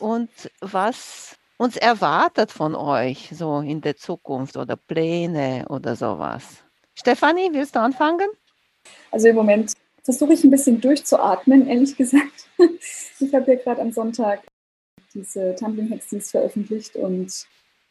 [0.00, 0.30] und
[0.60, 6.64] was uns erwartet von euch so in der Zukunft oder Pläne oder sowas.
[6.94, 8.28] Stefanie, willst du anfangen?
[9.10, 12.48] Also im Moment versuche ich ein bisschen durchzuatmen, ehrlich gesagt.
[13.20, 14.42] Ich habe ja gerade am Sonntag
[15.14, 17.46] diese Tumbling Hexis veröffentlicht und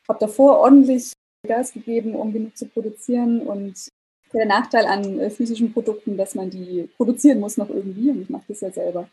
[0.07, 1.13] habe davor ordentlich
[1.47, 3.41] Gas gegeben, um genug zu produzieren.
[3.41, 3.87] Und
[4.33, 8.29] der Nachteil an äh, physischen Produkten, dass man die produzieren muss noch irgendwie und ich
[8.29, 9.09] mache das ja selber.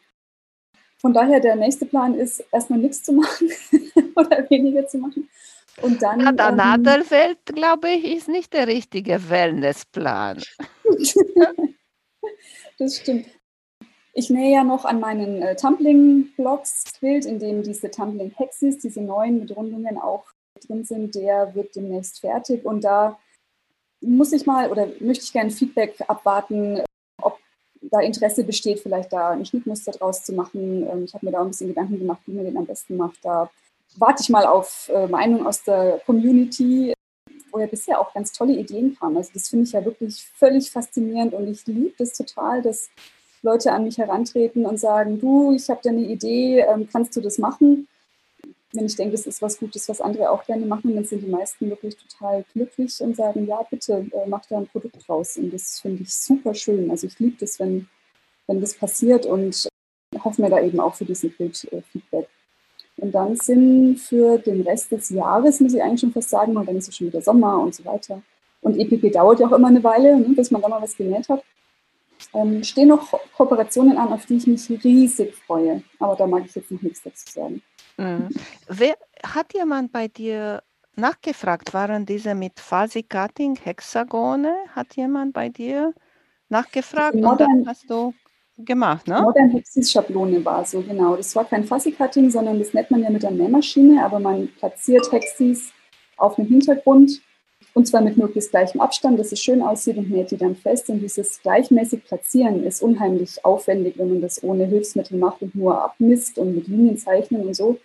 [1.01, 3.51] Von daher, der nächste Plan ist, erstmal nichts zu machen
[4.17, 5.29] oder weniger zu machen.
[5.81, 6.21] Und dann.
[6.21, 10.43] Ja, der ähm, Nadelfeld, glaube ich, ist nicht der richtige Wellnessplan.
[12.79, 13.27] das stimmt.
[14.13, 19.39] Ich nähe ja noch an meinen äh, Tumbling-Blogs Quilt, in dem diese Tumbling-Hexis, diese neuen
[19.39, 20.25] mit Rundungen auch
[20.67, 21.15] drin sind.
[21.15, 22.67] Der wird demnächst fertig.
[22.67, 23.19] Und da
[24.03, 26.83] muss ich mal oder möchte ich gerne Feedback abwarten,
[27.91, 30.87] da Interesse besteht, vielleicht da ein Schnittmuster draus zu machen.
[30.89, 33.19] Ähm, ich habe mir da ein bisschen Gedanken gemacht, wie man den am besten macht.
[33.23, 33.51] Da
[33.97, 36.95] warte ich mal auf äh, Meinung aus der Community,
[37.51, 39.17] wo ja bisher auch ganz tolle Ideen kamen.
[39.17, 42.89] Also das finde ich ja wirklich völlig faszinierend und ich liebe das total, dass
[43.43, 47.21] Leute an mich herantreten und sagen, du, ich habe da eine Idee, ähm, kannst du
[47.21, 47.89] das machen?
[48.73, 51.31] Wenn ich denke, das ist was Gutes, was andere auch gerne machen, dann sind die
[51.31, 55.37] meisten wirklich total glücklich und sagen, ja, bitte, äh, mach da ein Produkt draus.
[55.37, 56.91] Und das finde ich super schön.
[56.91, 57.89] Also ich liebe das, wenn,
[58.47, 59.69] wenn das passiert und
[60.23, 62.29] hoffe mir da eben auch für diesen Bildfeedback.
[62.99, 66.69] Und dann sind für den Rest des Jahres, muss ich eigentlich schon fast sagen, und
[66.69, 68.23] dann ist es schon wieder Sommer und so weiter.
[68.61, 71.29] Und EPP dauert ja auch immer eine Weile, ne, bis man da mal was genäht
[71.29, 71.43] hat.
[72.35, 75.83] Ähm, stehen noch Kooperationen an, auf die ich mich riesig freue.
[75.99, 77.63] Aber da mag ich jetzt noch nichts dazu sagen.
[78.01, 78.29] Mhm.
[78.69, 80.63] Wer, hat jemand bei dir
[80.97, 84.55] nachgefragt, waren diese mit Fuzzy Cutting Hexagone?
[84.75, 85.93] Hat jemand bei dir
[86.49, 88.15] nachgefragt und dann hast du
[88.57, 89.21] gemacht, ne?
[89.21, 91.17] Modern Hexis Schablone war so, genau.
[91.17, 94.49] Das war kein Fuzzy Cutting, sondern das nennt man ja mit der Nähmaschine, aber man
[94.59, 95.73] platziert Hexis
[96.17, 97.21] auf dem Hintergrund
[97.73, 100.91] und zwar mit möglichst gleichem Abstand, dass es schön aussieht und näht die dann fest.
[100.91, 105.81] Und dieses gleichmäßig Platzieren ist unheimlich aufwendig, wenn man das ohne Hilfsmittel macht und nur
[105.81, 107.79] abmisst und mit Linien zeichnen und so.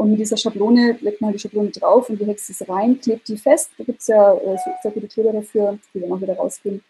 [0.00, 2.98] Und mit dieser Schablone legt man halt die Schablone drauf und die Hexe ist rein,
[2.98, 3.70] klebt die fest.
[3.76, 6.82] Da gibt es ja äh, sehr gute Kleber dafür, die dann auch wieder rausgehen.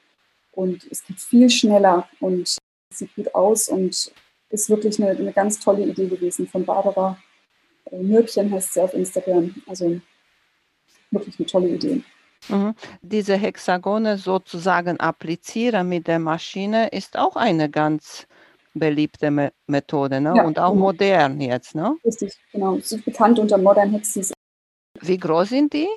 [0.52, 2.56] Und es geht viel schneller und
[2.94, 4.12] sieht gut aus und
[4.50, 7.18] ist wirklich eine, eine ganz tolle Idee gewesen von Barbara.
[7.90, 9.56] Äh, Mürkchen heißt sie auf Instagram.
[9.66, 10.00] Also
[11.10, 12.04] wirklich eine tolle Idee.
[12.48, 12.76] Mhm.
[13.02, 18.28] Diese Hexagone sozusagen applizieren mit der Maschine ist auch eine ganz
[18.74, 20.34] beliebte Me Methode ne?
[20.36, 20.86] Ja, und auch genau.
[20.86, 21.74] modern jetzt.
[21.74, 21.96] Ne?
[22.04, 22.78] Richtig, genau.
[22.78, 24.32] Sie ist bekannt unter Modern Hexis.
[25.00, 25.88] Wie groß sind die?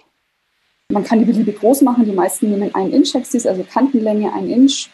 [0.90, 2.06] Man kann die beliebig groß machen.
[2.06, 4.90] Die meisten nehmen ein Inch Hexis, also Kantenlänge ein Inch.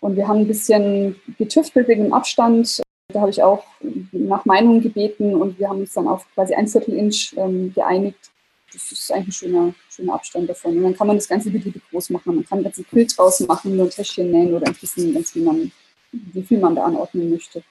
[0.00, 2.80] Und wir haben ein bisschen getüftelt wegen dem Abstand.
[3.08, 3.64] Da habe ich auch
[4.12, 8.30] nach Meinung gebeten und wir haben uns dann auf quasi ein Viertel Inch ähm, geeinigt.
[8.72, 10.76] Das ist eigentlich ein schöner, schöner Abstand davon.
[10.76, 12.36] Und dann kann man das Ganze beliebig groß machen.
[12.36, 15.40] Man kann ganze Quilt draußen machen, nur ein Täschchen nähen oder ein bisschen, ganz wie
[15.40, 15.72] man
[16.12, 17.62] wie viel man da anordnen möchte.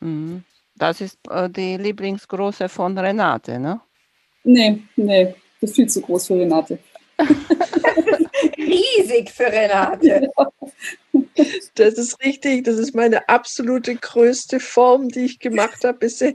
[0.00, 0.44] Mhm.
[0.74, 3.80] Das ist äh, die Lieblingsgroße von Renate, ne?
[4.44, 6.78] Nee, nee, das ist viel zu groß für Renate.
[8.58, 10.30] Riesig für Renate.
[11.74, 16.34] Das ist richtig, das ist meine absolute größte Form, die ich gemacht habe bisher.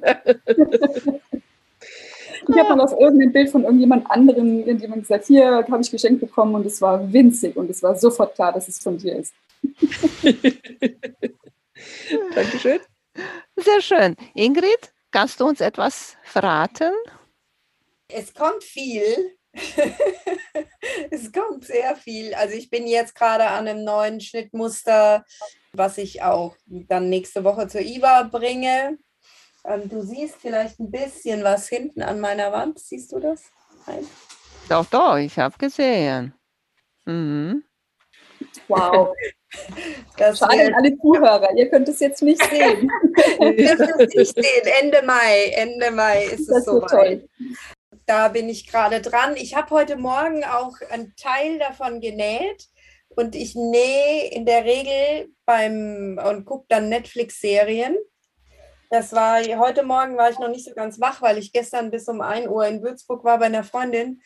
[2.48, 6.22] Ich habe mal auf irgendein Bild von irgendjemand anderem irgendjemand gesagt, hier habe ich geschenkt
[6.22, 9.34] bekommen und es war winzig und es war sofort klar, dass es von dir ist.
[12.36, 12.80] Dankeschön.
[13.56, 14.16] Sehr schön.
[14.34, 16.94] Ingrid, kannst du uns etwas verraten?
[18.08, 19.38] Es kommt viel
[21.12, 22.34] es kommt sehr viel.
[22.34, 25.26] Also ich bin jetzt gerade an einem neuen Schnittmuster,
[25.74, 28.98] was ich auch dann nächste Woche zur IWA bringe.
[29.66, 32.80] Ähm, du siehst vielleicht ein bisschen was hinten an meiner Wand.
[32.80, 33.44] Siehst du das?
[33.88, 34.08] Nein.
[34.70, 36.34] Doch, doch, ich habe gesehen.
[37.06, 37.64] Mhm.
[38.68, 39.16] Wow.
[40.18, 42.90] Das Schade alle Zuhörer, ihr könnt es jetzt nicht sehen.
[43.40, 44.74] ihr könnt es nicht sehen.
[44.82, 47.28] Ende Mai, Ende Mai ist das es soweit.
[48.06, 49.36] Da bin ich gerade dran.
[49.36, 52.68] Ich habe heute Morgen auch einen Teil davon genäht
[53.10, 57.98] und ich nähe in der Regel beim und gucke dann Netflix-Serien.
[58.90, 62.08] Das war heute Morgen war ich noch nicht so ganz wach, weil ich gestern bis
[62.08, 64.22] um 1 Uhr in Würzburg war bei einer Freundin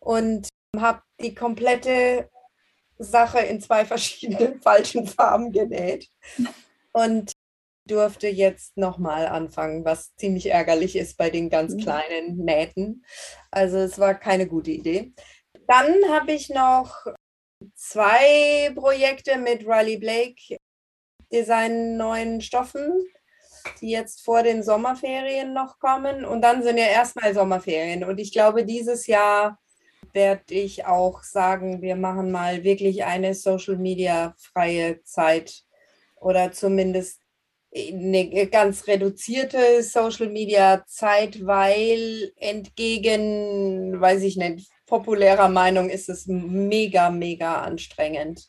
[0.00, 2.28] und habe die komplette
[3.00, 6.08] Sache in zwei verschiedenen falschen Farben genäht
[6.92, 7.32] und
[7.86, 11.78] durfte jetzt nochmal anfangen, was ziemlich ärgerlich ist bei den ganz mhm.
[11.78, 13.04] kleinen Nähten.
[13.50, 15.12] Also es war keine gute Idee.
[15.66, 16.94] Dann habe ich noch
[17.74, 20.58] zwei Projekte mit Riley Blake,
[21.32, 22.92] Design neuen Stoffen,
[23.80, 26.24] die jetzt vor den Sommerferien noch kommen.
[26.24, 28.04] Und dann sind ja erstmal Sommerferien.
[28.04, 29.58] Und ich glaube, dieses Jahr
[30.14, 35.64] werde ich auch sagen, wir machen mal wirklich eine Social Media freie Zeit
[36.16, 37.20] oder zumindest
[37.74, 46.26] eine ganz reduzierte Social Media Zeit, weil entgegen, weiß ich nicht, populärer Meinung ist es
[46.26, 48.48] mega, mega anstrengend.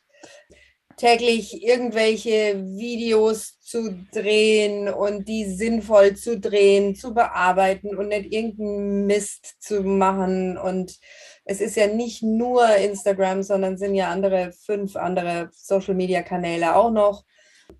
[0.98, 9.06] Täglich irgendwelche Videos zu drehen und die sinnvoll zu drehen, zu bearbeiten und nicht irgendeinen
[9.06, 11.00] Mist zu machen und
[11.46, 17.26] es ist ja nicht nur Instagram, sondern sind ja andere, fünf andere Social-Media-Kanäle auch noch.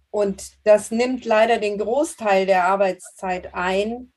[0.10, 4.12] Und das nimmt leider den Großteil der Arbeitszeit ein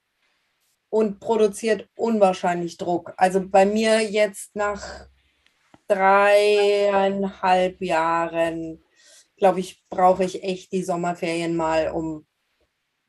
[0.89, 3.15] und produziert unwahrscheinlich Druck.
[3.17, 5.07] Also bei mir jetzt nach
[5.87, 8.83] dreieinhalb Jahren,
[9.37, 12.27] glaube ich, brauche ich echt die Sommerferien mal, um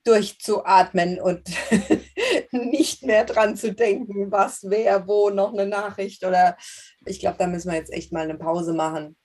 [0.03, 1.49] durchzuatmen und
[2.53, 6.57] nicht mehr dran zu denken, was, wer, wo, noch eine Nachricht oder
[7.05, 9.17] ich glaube, da müssen wir jetzt echt mal eine Pause machen.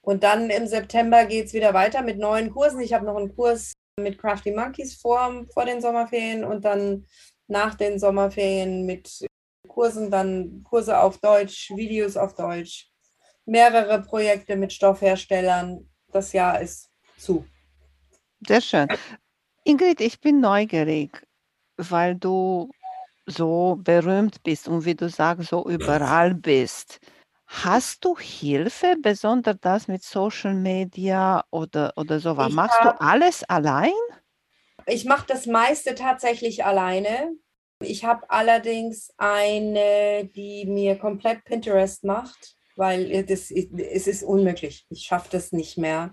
[0.00, 2.80] Und dann im September geht es wieder weiter mit neuen Kursen.
[2.80, 7.06] Ich habe noch einen Kurs mit Crafty Monkeys vor, vor den Sommerferien und dann
[7.46, 9.26] nach den Sommerferien mit
[9.68, 12.90] Kursen, dann Kurse auf Deutsch, Videos auf Deutsch,
[13.46, 15.88] mehrere Projekte mit Stoffherstellern.
[16.12, 17.44] Das Jahr ist zu.
[18.46, 18.88] Sehr schön.
[19.64, 21.26] Ingrid, ich bin neugierig,
[21.76, 22.70] weil du
[23.26, 27.00] so berühmt bist und wie du sagst, so überall bist.
[27.46, 32.48] Hast du Hilfe, besonders das mit Social Media oder, oder sowas?
[32.48, 33.92] Ich Machst hab, du alles allein?
[34.86, 37.32] Ich mache das meiste tatsächlich alleine.
[37.80, 44.86] Ich habe allerdings eine, die mir komplett Pinterest macht weil das, es ist unmöglich.
[44.90, 46.12] Ich schaffe das nicht mehr.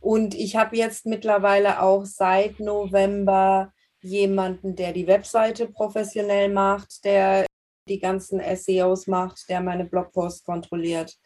[0.00, 3.72] Und ich habe jetzt mittlerweile auch seit November
[4.02, 7.46] jemanden, der die Webseite professionell macht, der
[7.88, 11.16] die ganzen SEOs macht, der meine Blogposts kontrolliert,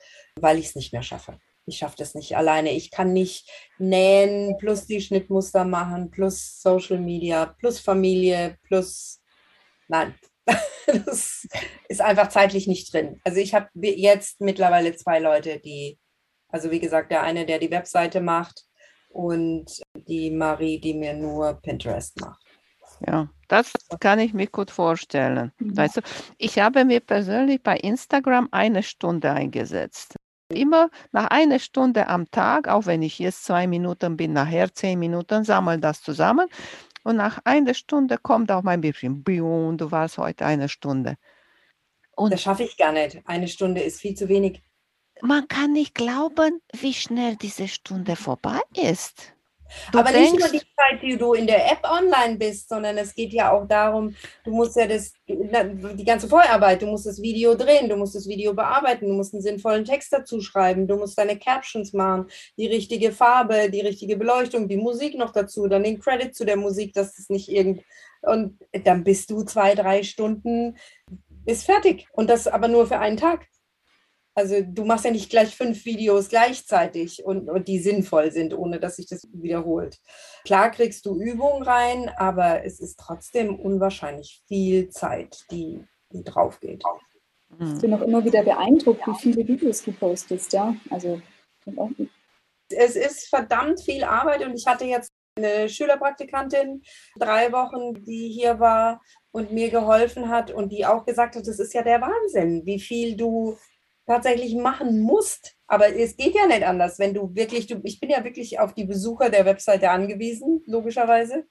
[0.40, 1.38] weil ich es nicht mehr schaffe.
[1.66, 2.72] Ich schaffe das nicht alleine.
[2.72, 9.20] Ich kann nicht nähen, plus die Schnittmuster machen, plus Social Media, plus Familie, plus...
[9.88, 10.14] Nein,
[10.86, 11.46] das
[11.88, 13.20] ist einfach zeitlich nicht drin.
[13.24, 15.98] Also ich habe jetzt mittlerweile zwei Leute, die,
[16.48, 18.64] also wie gesagt, der eine, der die Webseite macht
[19.10, 22.44] und die Marie, die mir nur Pinterest macht.
[23.06, 25.52] Ja, das kann ich mir gut vorstellen.
[25.58, 25.76] Mhm.
[25.76, 26.00] Weißt du,
[26.38, 30.16] ich habe mir persönlich bei Instagram eine Stunde eingesetzt.
[30.48, 34.98] Immer nach einer Stunde am Tag, auch wenn ich jetzt zwei Minuten bin, nachher zehn
[34.98, 36.48] Minuten, sammle das zusammen
[37.04, 39.22] und nach einer Stunde kommt auch mein Bildschirm.
[39.24, 41.16] Du warst heute eine Stunde.
[42.16, 43.20] Und das schaffe ich gar nicht.
[43.26, 44.62] Eine Stunde ist viel zu wenig.
[45.20, 49.33] Man kann nicht glauben, wie schnell diese Stunde vorbei ist.
[49.92, 52.98] Du Aber denkst, nicht nur die Zeit, die du in der App online bist, sondern
[52.98, 54.14] es geht ja auch darum,
[54.44, 58.26] du musst ja das, die ganze Vorarbeit, du musst das Video drehen, du musst das
[58.26, 62.66] Video bearbeiten, du musst einen sinnvollen Text dazu schreiben, du musst deine Captions machen, die
[62.66, 66.92] richtige Farbe, die richtige Beleuchtung, die Musik noch dazu, dann den Credit zu der Musik,
[66.94, 67.82] dass es nicht irgend.
[68.22, 70.76] Und dann bist du zwei, drei Stunden,
[71.46, 72.06] ist fertig.
[72.12, 73.46] Und das aber nur für einen Tag.
[74.36, 78.80] Also du machst ja nicht gleich fünf Videos gleichzeitig und, und die sinnvoll sind, ohne
[78.80, 80.00] dass sich das wiederholt.
[80.44, 86.58] Klar kriegst du Übungen rein, aber es ist trotzdem unwahrscheinlich viel Zeit, die, die drauf
[86.58, 86.82] geht.
[87.60, 90.74] Ich bin auch immer wieder beeindruckt, wie viele Videos du postest, ja.
[90.90, 91.20] Also
[92.68, 96.82] es ist verdammt viel Arbeit und ich hatte jetzt eine Schülerpraktikantin,
[97.18, 99.00] drei Wochen, die hier war
[99.32, 102.80] und mir geholfen hat und die auch gesagt hat, das ist ja der Wahnsinn, wie
[102.80, 103.56] viel du
[104.06, 105.56] tatsächlich machen musst.
[105.66, 108.74] Aber es geht ja nicht anders, wenn du wirklich, du, ich bin ja wirklich auf
[108.74, 111.44] die Besucher der Webseite angewiesen, logischerweise.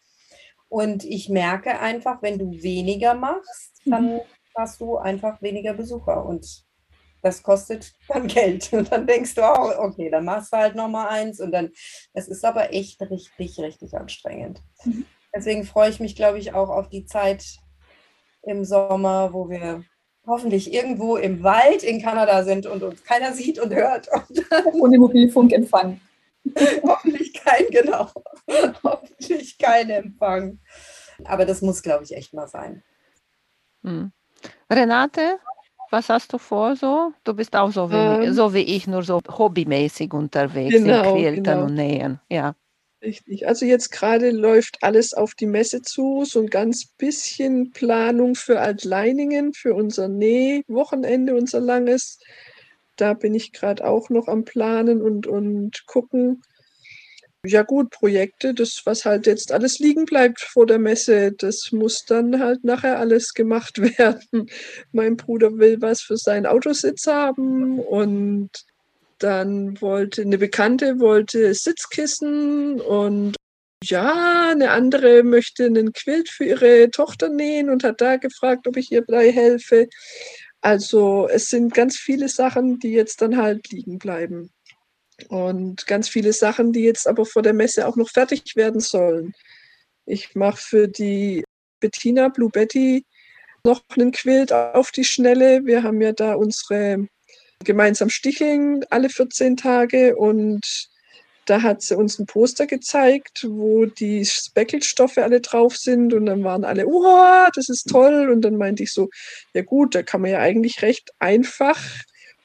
[0.70, 4.22] Und ich merke einfach, wenn du weniger machst, dann mhm.
[4.56, 6.26] hast du einfach weniger Besucher.
[6.26, 6.66] Und
[7.22, 8.72] das kostet dann Geld.
[8.74, 11.40] Und dann denkst du auch, okay, dann machst du halt nochmal eins.
[11.40, 11.72] Und dann,
[12.14, 14.62] es ist aber echt richtig, richtig anstrengend.
[14.84, 15.06] Mhm.
[15.36, 17.44] Deswegen freue ich mich, glaube ich, auch auf die Zeit
[18.44, 19.84] im Sommer, wo wir
[20.26, 24.08] hoffentlich irgendwo im Wald in Kanada sind und uns keiner sieht und hört.
[24.30, 26.00] Und Ohne Mobilfunkempfang.
[26.84, 28.10] hoffentlich kein, genau.
[28.84, 30.60] hoffentlich kein Empfang.
[31.26, 32.84] Aber das muss, glaube ich, echt mal sein.
[33.84, 34.12] Hm.
[34.70, 35.40] Renate,
[35.90, 37.14] was hast du vor so?
[37.24, 41.16] Du bist auch so wie, ähm, so wie ich, nur so hobbymäßig unterwegs genau, in
[41.16, 41.64] Quilten genau.
[41.66, 42.20] und Nähen.
[42.30, 42.56] Ja.
[43.04, 43.48] Richtig.
[43.48, 48.62] Also jetzt gerade läuft alles auf die Messe zu, so ein ganz bisschen Planung für
[48.62, 52.20] Altleiningen, für unser Nähwochenende, unser langes.
[52.96, 56.42] Da bin ich gerade auch noch am Planen und, und gucken.
[57.46, 62.06] Ja gut, Projekte, das, was halt jetzt alles liegen bleibt vor der Messe, das muss
[62.06, 64.50] dann halt nachher alles gemacht werden.
[64.94, 68.50] Mein Bruder will was für seinen Autositz haben und
[69.24, 73.36] dann wollte eine Bekannte wollte Sitzkissen und
[73.84, 78.78] ja, eine andere möchte einen Quilt für ihre Tochter nähen und hat da gefragt, ob
[78.78, 79.88] ich ihr dabei helfe.
[80.62, 84.52] Also es sind ganz viele Sachen, die jetzt dann halt liegen bleiben.
[85.30, 89.34] Und ganz viele Sachen, die jetzt aber vor der Messe auch noch fertig werden sollen.
[90.06, 91.44] Ich mache für die
[91.80, 93.06] Bettina Blue Betty
[93.66, 95.66] noch einen Quilt auf die Schnelle.
[95.66, 97.08] Wir haben ja da unsere
[97.64, 100.90] gemeinsam sticheln alle 14 Tage und
[101.46, 106.44] da hat sie uns ein Poster gezeigt, wo die Speckelstoffe alle drauf sind und dann
[106.44, 108.30] waren alle, oh, das ist toll.
[108.30, 109.10] Und dann meinte ich so,
[109.54, 111.80] ja gut, da kann man ja eigentlich recht einfach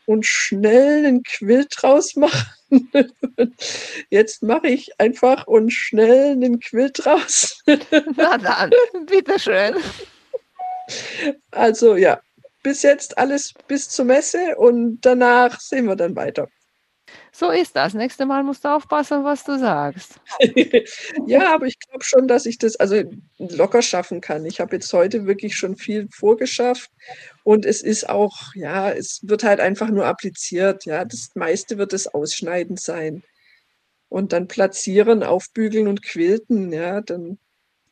[0.06, 2.48] und schnell einen Quilt draus machen.
[4.10, 7.62] Jetzt mache ich einfach und schnell einen Quilt draus.
[8.16, 8.70] Na dann,
[9.06, 9.76] bitteschön.
[11.50, 12.20] Also ja,
[12.62, 16.48] bis jetzt alles bis zur Messe und danach sehen wir dann weiter.
[17.32, 17.94] So ist das.
[17.94, 20.20] Nächstes Mal musst du aufpassen, was du sagst.
[21.26, 23.02] ja, aber ich glaube schon, dass ich das also
[23.38, 24.44] locker schaffen kann.
[24.44, 26.90] Ich habe jetzt heute wirklich schon viel vorgeschafft
[27.44, 30.84] und es ist auch, ja, es wird halt einfach nur appliziert.
[30.84, 33.22] Ja, das meiste wird das Ausschneiden sein.
[34.08, 36.72] Und dann platzieren, aufbügeln und quilten.
[36.72, 37.38] Ja, dann,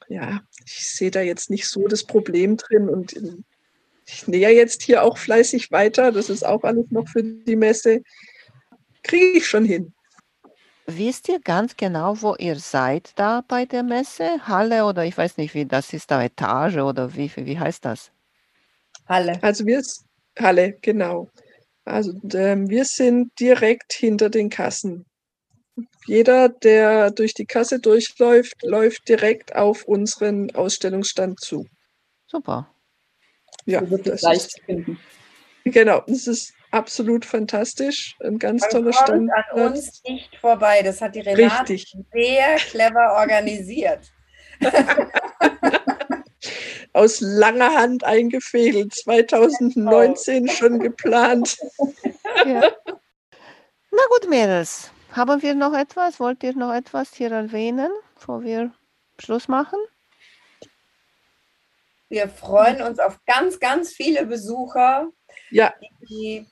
[0.09, 3.15] ja, ich sehe da jetzt nicht so das Problem drin und
[4.09, 6.13] ich nähe jetzt hier auch fleißig weiter.
[6.13, 8.03] Das ist auch alles noch für die Messe.
[9.03, 9.93] Kriege ich schon hin.
[10.87, 14.47] Wisst ihr ganz genau, wo ihr seid da bei der Messe?
[14.47, 18.13] Halle oder ich weiß nicht, wie das ist, da Etage oder wie, wie heißt das?
[19.09, 19.43] Halle.
[19.43, 19.83] Also wir,
[20.39, 21.29] Halle, genau.
[21.85, 25.07] Also ähm, wir sind direkt hinter den Kassen.
[26.07, 31.67] Jeder, der durch die Kasse durchläuft, läuft direkt auf unseren Ausstellungsstand zu.
[32.27, 32.69] Super.
[33.67, 34.99] Ja, so das leicht zu finden.
[35.65, 38.17] Genau, das ist absolut fantastisch.
[38.23, 39.31] Ein ganz Man toller Stand.
[39.33, 40.83] an uns nicht vorbei.
[40.83, 41.97] Das hat die Renate Richtig.
[42.13, 44.13] sehr clever organisiert.
[46.93, 51.59] Aus langer Hand eingefädelt, 2019 schon geplant.
[52.45, 52.61] Ja.
[53.91, 56.21] Na gut, Mädels, haben wir noch etwas?
[56.21, 58.73] Wollt ihr noch etwas hier erwähnen, bevor wir
[59.19, 59.79] Schluss machen?
[62.09, 65.09] Wir freuen uns auf ganz, ganz viele Besucher,
[65.51, 65.75] ja.
[66.09, 66.47] die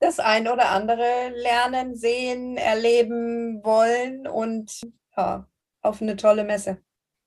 [0.00, 4.80] das ein oder andere lernen, sehen, erleben wollen und
[5.16, 5.46] ja,
[5.82, 6.78] auf eine tolle Messe.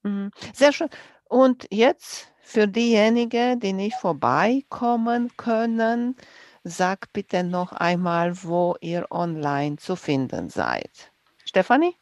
[0.04, 0.32] Mhm.
[0.54, 0.90] Sehr schön.
[1.26, 6.16] Und jetzt für diejenigen, die nicht vorbeikommen können,
[6.64, 11.12] sag bitte noch einmal, wo ihr online zu finden seid.
[11.46, 11.96] Stefanie?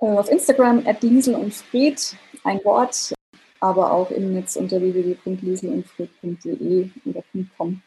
[0.00, 3.14] Äh, auf Instagram at Liesel und Fried, ein Wort,
[3.62, 7.22] aber auch im Netz unter www.lieselundfried.de oder
[7.56, 7.80] .com.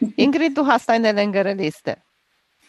[0.16, 1.98] Ingrid, du hast eine längere Liste.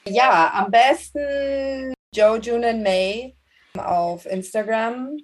[0.05, 3.33] Ja, am besten Joe, June and May
[3.77, 5.17] auf Instagram,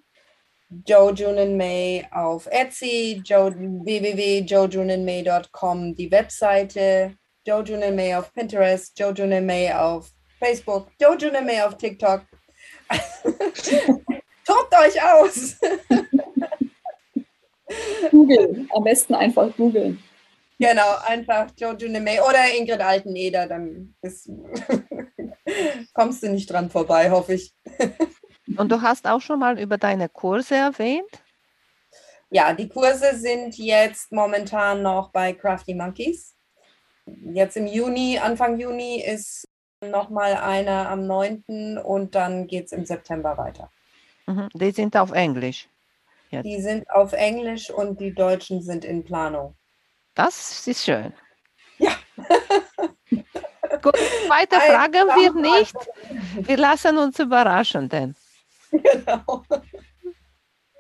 [0.88, 8.34] Joe, June and May auf Etsy, Joe, www.joejunandmay.com die Webseite, Joe, June and May auf
[8.34, 10.10] Pinterest, Joe, June and May auf
[10.40, 12.24] Facebook, Joe, June and May auf TikTok.
[14.46, 15.58] Tobt euch aus!
[18.38, 20.02] Google, am besten einfach googeln.
[20.60, 24.30] Genau, einfach Joe Juneme oder Ingrid Alteneder, dann ist,
[25.94, 27.54] kommst du nicht dran vorbei, hoffe ich.
[28.58, 31.24] Und du hast auch schon mal über deine Kurse erwähnt?
[32.30, 36.36] Ja, die Kurse sind jetzt momentan noch bei Crafty Monkeys.
[37.34, 39.46] Jetzt im Juni, Anfang Juni ist
[39.84, 41.80] nochmal einer am 9.
[41.84, 43.72] und dann geht es im September weiter.
[44.28, 44.48] Mhm.
[44.54, 45.68] Die sind auf Englisch.
[46.32, 46.46] Jetzt.
[46.46, 49.56] Die sind auf Englisch und die Deutschen sind in Planung.
[50.16, 51.14] Das ist schön.
[51.78, 51.92] Ja.
[53.82, 55.76] Gut, zweite Ein Frage wird Traum- nicht.
[56.48, 58.16] Wir lassen uns überraschen, denn.
[58.72, 59.44] Genau.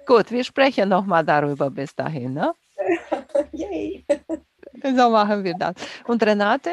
[0.06, 2.34] Gut, wir sprechen nochmal darüber bis dahin.
[2.34, 2.54] Ne?
[3.52, 4.06] Yay.
[4.82, 5.76] So machen wir das.
[6.08, 6.72] Und Renate?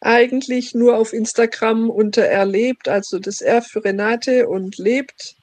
[0.00, 5.35] Eigentlich nur auf Instagram unter erlebt, also das R für Renate und lebt.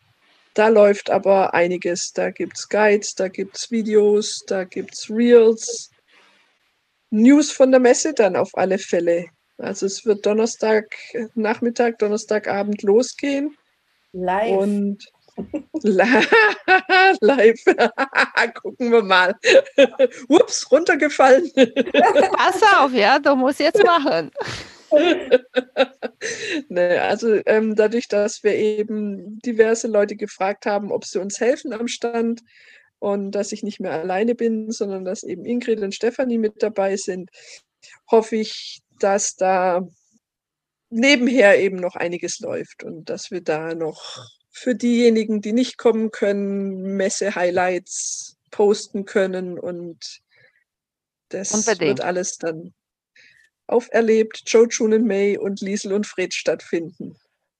[0.53, 2.13] Da läuft aber einiges.
[2.13, 5.89] Da gibt es Guides, da gibt es Videos, da gibt es Reels.
[7.09, 9.25] News von der Messe dann auf alle Fälle.
[9.57, 10.85] Also es wird Donnerstag
[11.35, 13.55] Nachmittag, Donnerstagabend losgehen.
[14.11, 14.57] Live.
[14.57, 15.05] Und
[15.83, 17.65] live.
[18.61, 19.35] Gucken wir mal.
[20.27, 21.51] Ups, runtergefallen.
[22.33, 24.31] Pass auf, ja, du musst jetzt machen.
[26.69, 31.73] ne, also ähm, dadurch, dass wir eben diverse Leute gefragt haben, ob sie uns helfen
[31.73, 32.41] am Stand
[32.99, 36.95] und dass ich nicht mehr alleine bin, sondern dass eben Ingrid und Stefanie mit dabei
[36.95, 37.29] sind,
[38.09, 39.87] hoffe ich, dass da
[40.89, 46.11] nebenher eben noch einiges läuft und dass wir da noch für diejenigen, die nicht kommen
[46.11, 50.21] können, Messe-Highlights posten können und
[51.29, 51.81] das Unbedingt.
[51.81, 52.73] wird alles dann
[53.67, 57.15] auferlebt, Joe, June und May und Liesel und Fred stattfinden.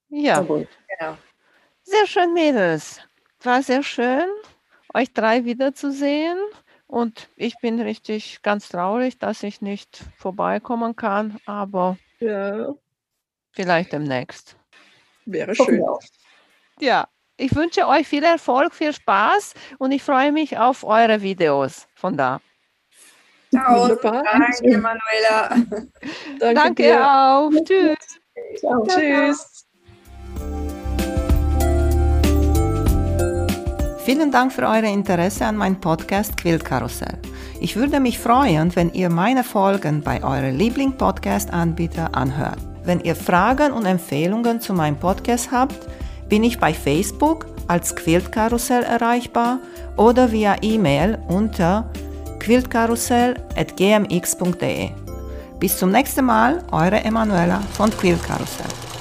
[0.09, 0.67] Ja, Jawohl.
[0.99, 1.17] Genau.
[1.83, 2.99] sehr schön, Mädels.
[3.41, 4.25] War sehr schön,
[4.93, 6.37] euch drei wiederzusehen.
[6.87, 12.73] Und ich bin richtig ganz traurig, dass ich nicht vorbeikommen kann, aber Ja,
[13.51, 14.55] vielleicht demnächst.
[15.25, 15.83] wäre schön.
[16.79, 21.87] Ja, ich wünsche euch viel Erfolg, viel Spaß und ich freue mich auf eure Videos
[21.95, 22.39] von da.
[23.53, 24.23] Tausend Wunderbar.
[24.23, 25.49] Dank, Emanuela.
[26.39, 27.07] Danke, Danke dir.
[27.07, 27.51] auch.
[27.63, 27.97] Tschüss.
[28.59, 28.87] Ciao.
[28.87, 29.65] Tschüss.
[34.05, 37.17] Vielen Dank für euer Interesse an meinem Podcast Quiltkarussell.
[37.61, 42.57] Ich würde mich freuen, wenn ihr meine Folgen bei eurem Liebling-Podcast-Anbieter anhört.
[42.83, 45.87] Wenn ihr Fragen und Empfehlungen zu meinem Podcast habt,
[46.27, 49.59] bin ich bei Facebook als Quiltkarussell erreichbar
[49.95, 51.89] oder via E-Mail unter
[52.43, 54.89] quiltkarussell.gmx.de.
[55.59, 58.92] Bis zum nächsten Mal, eure Emanuela von Quiltkarussell.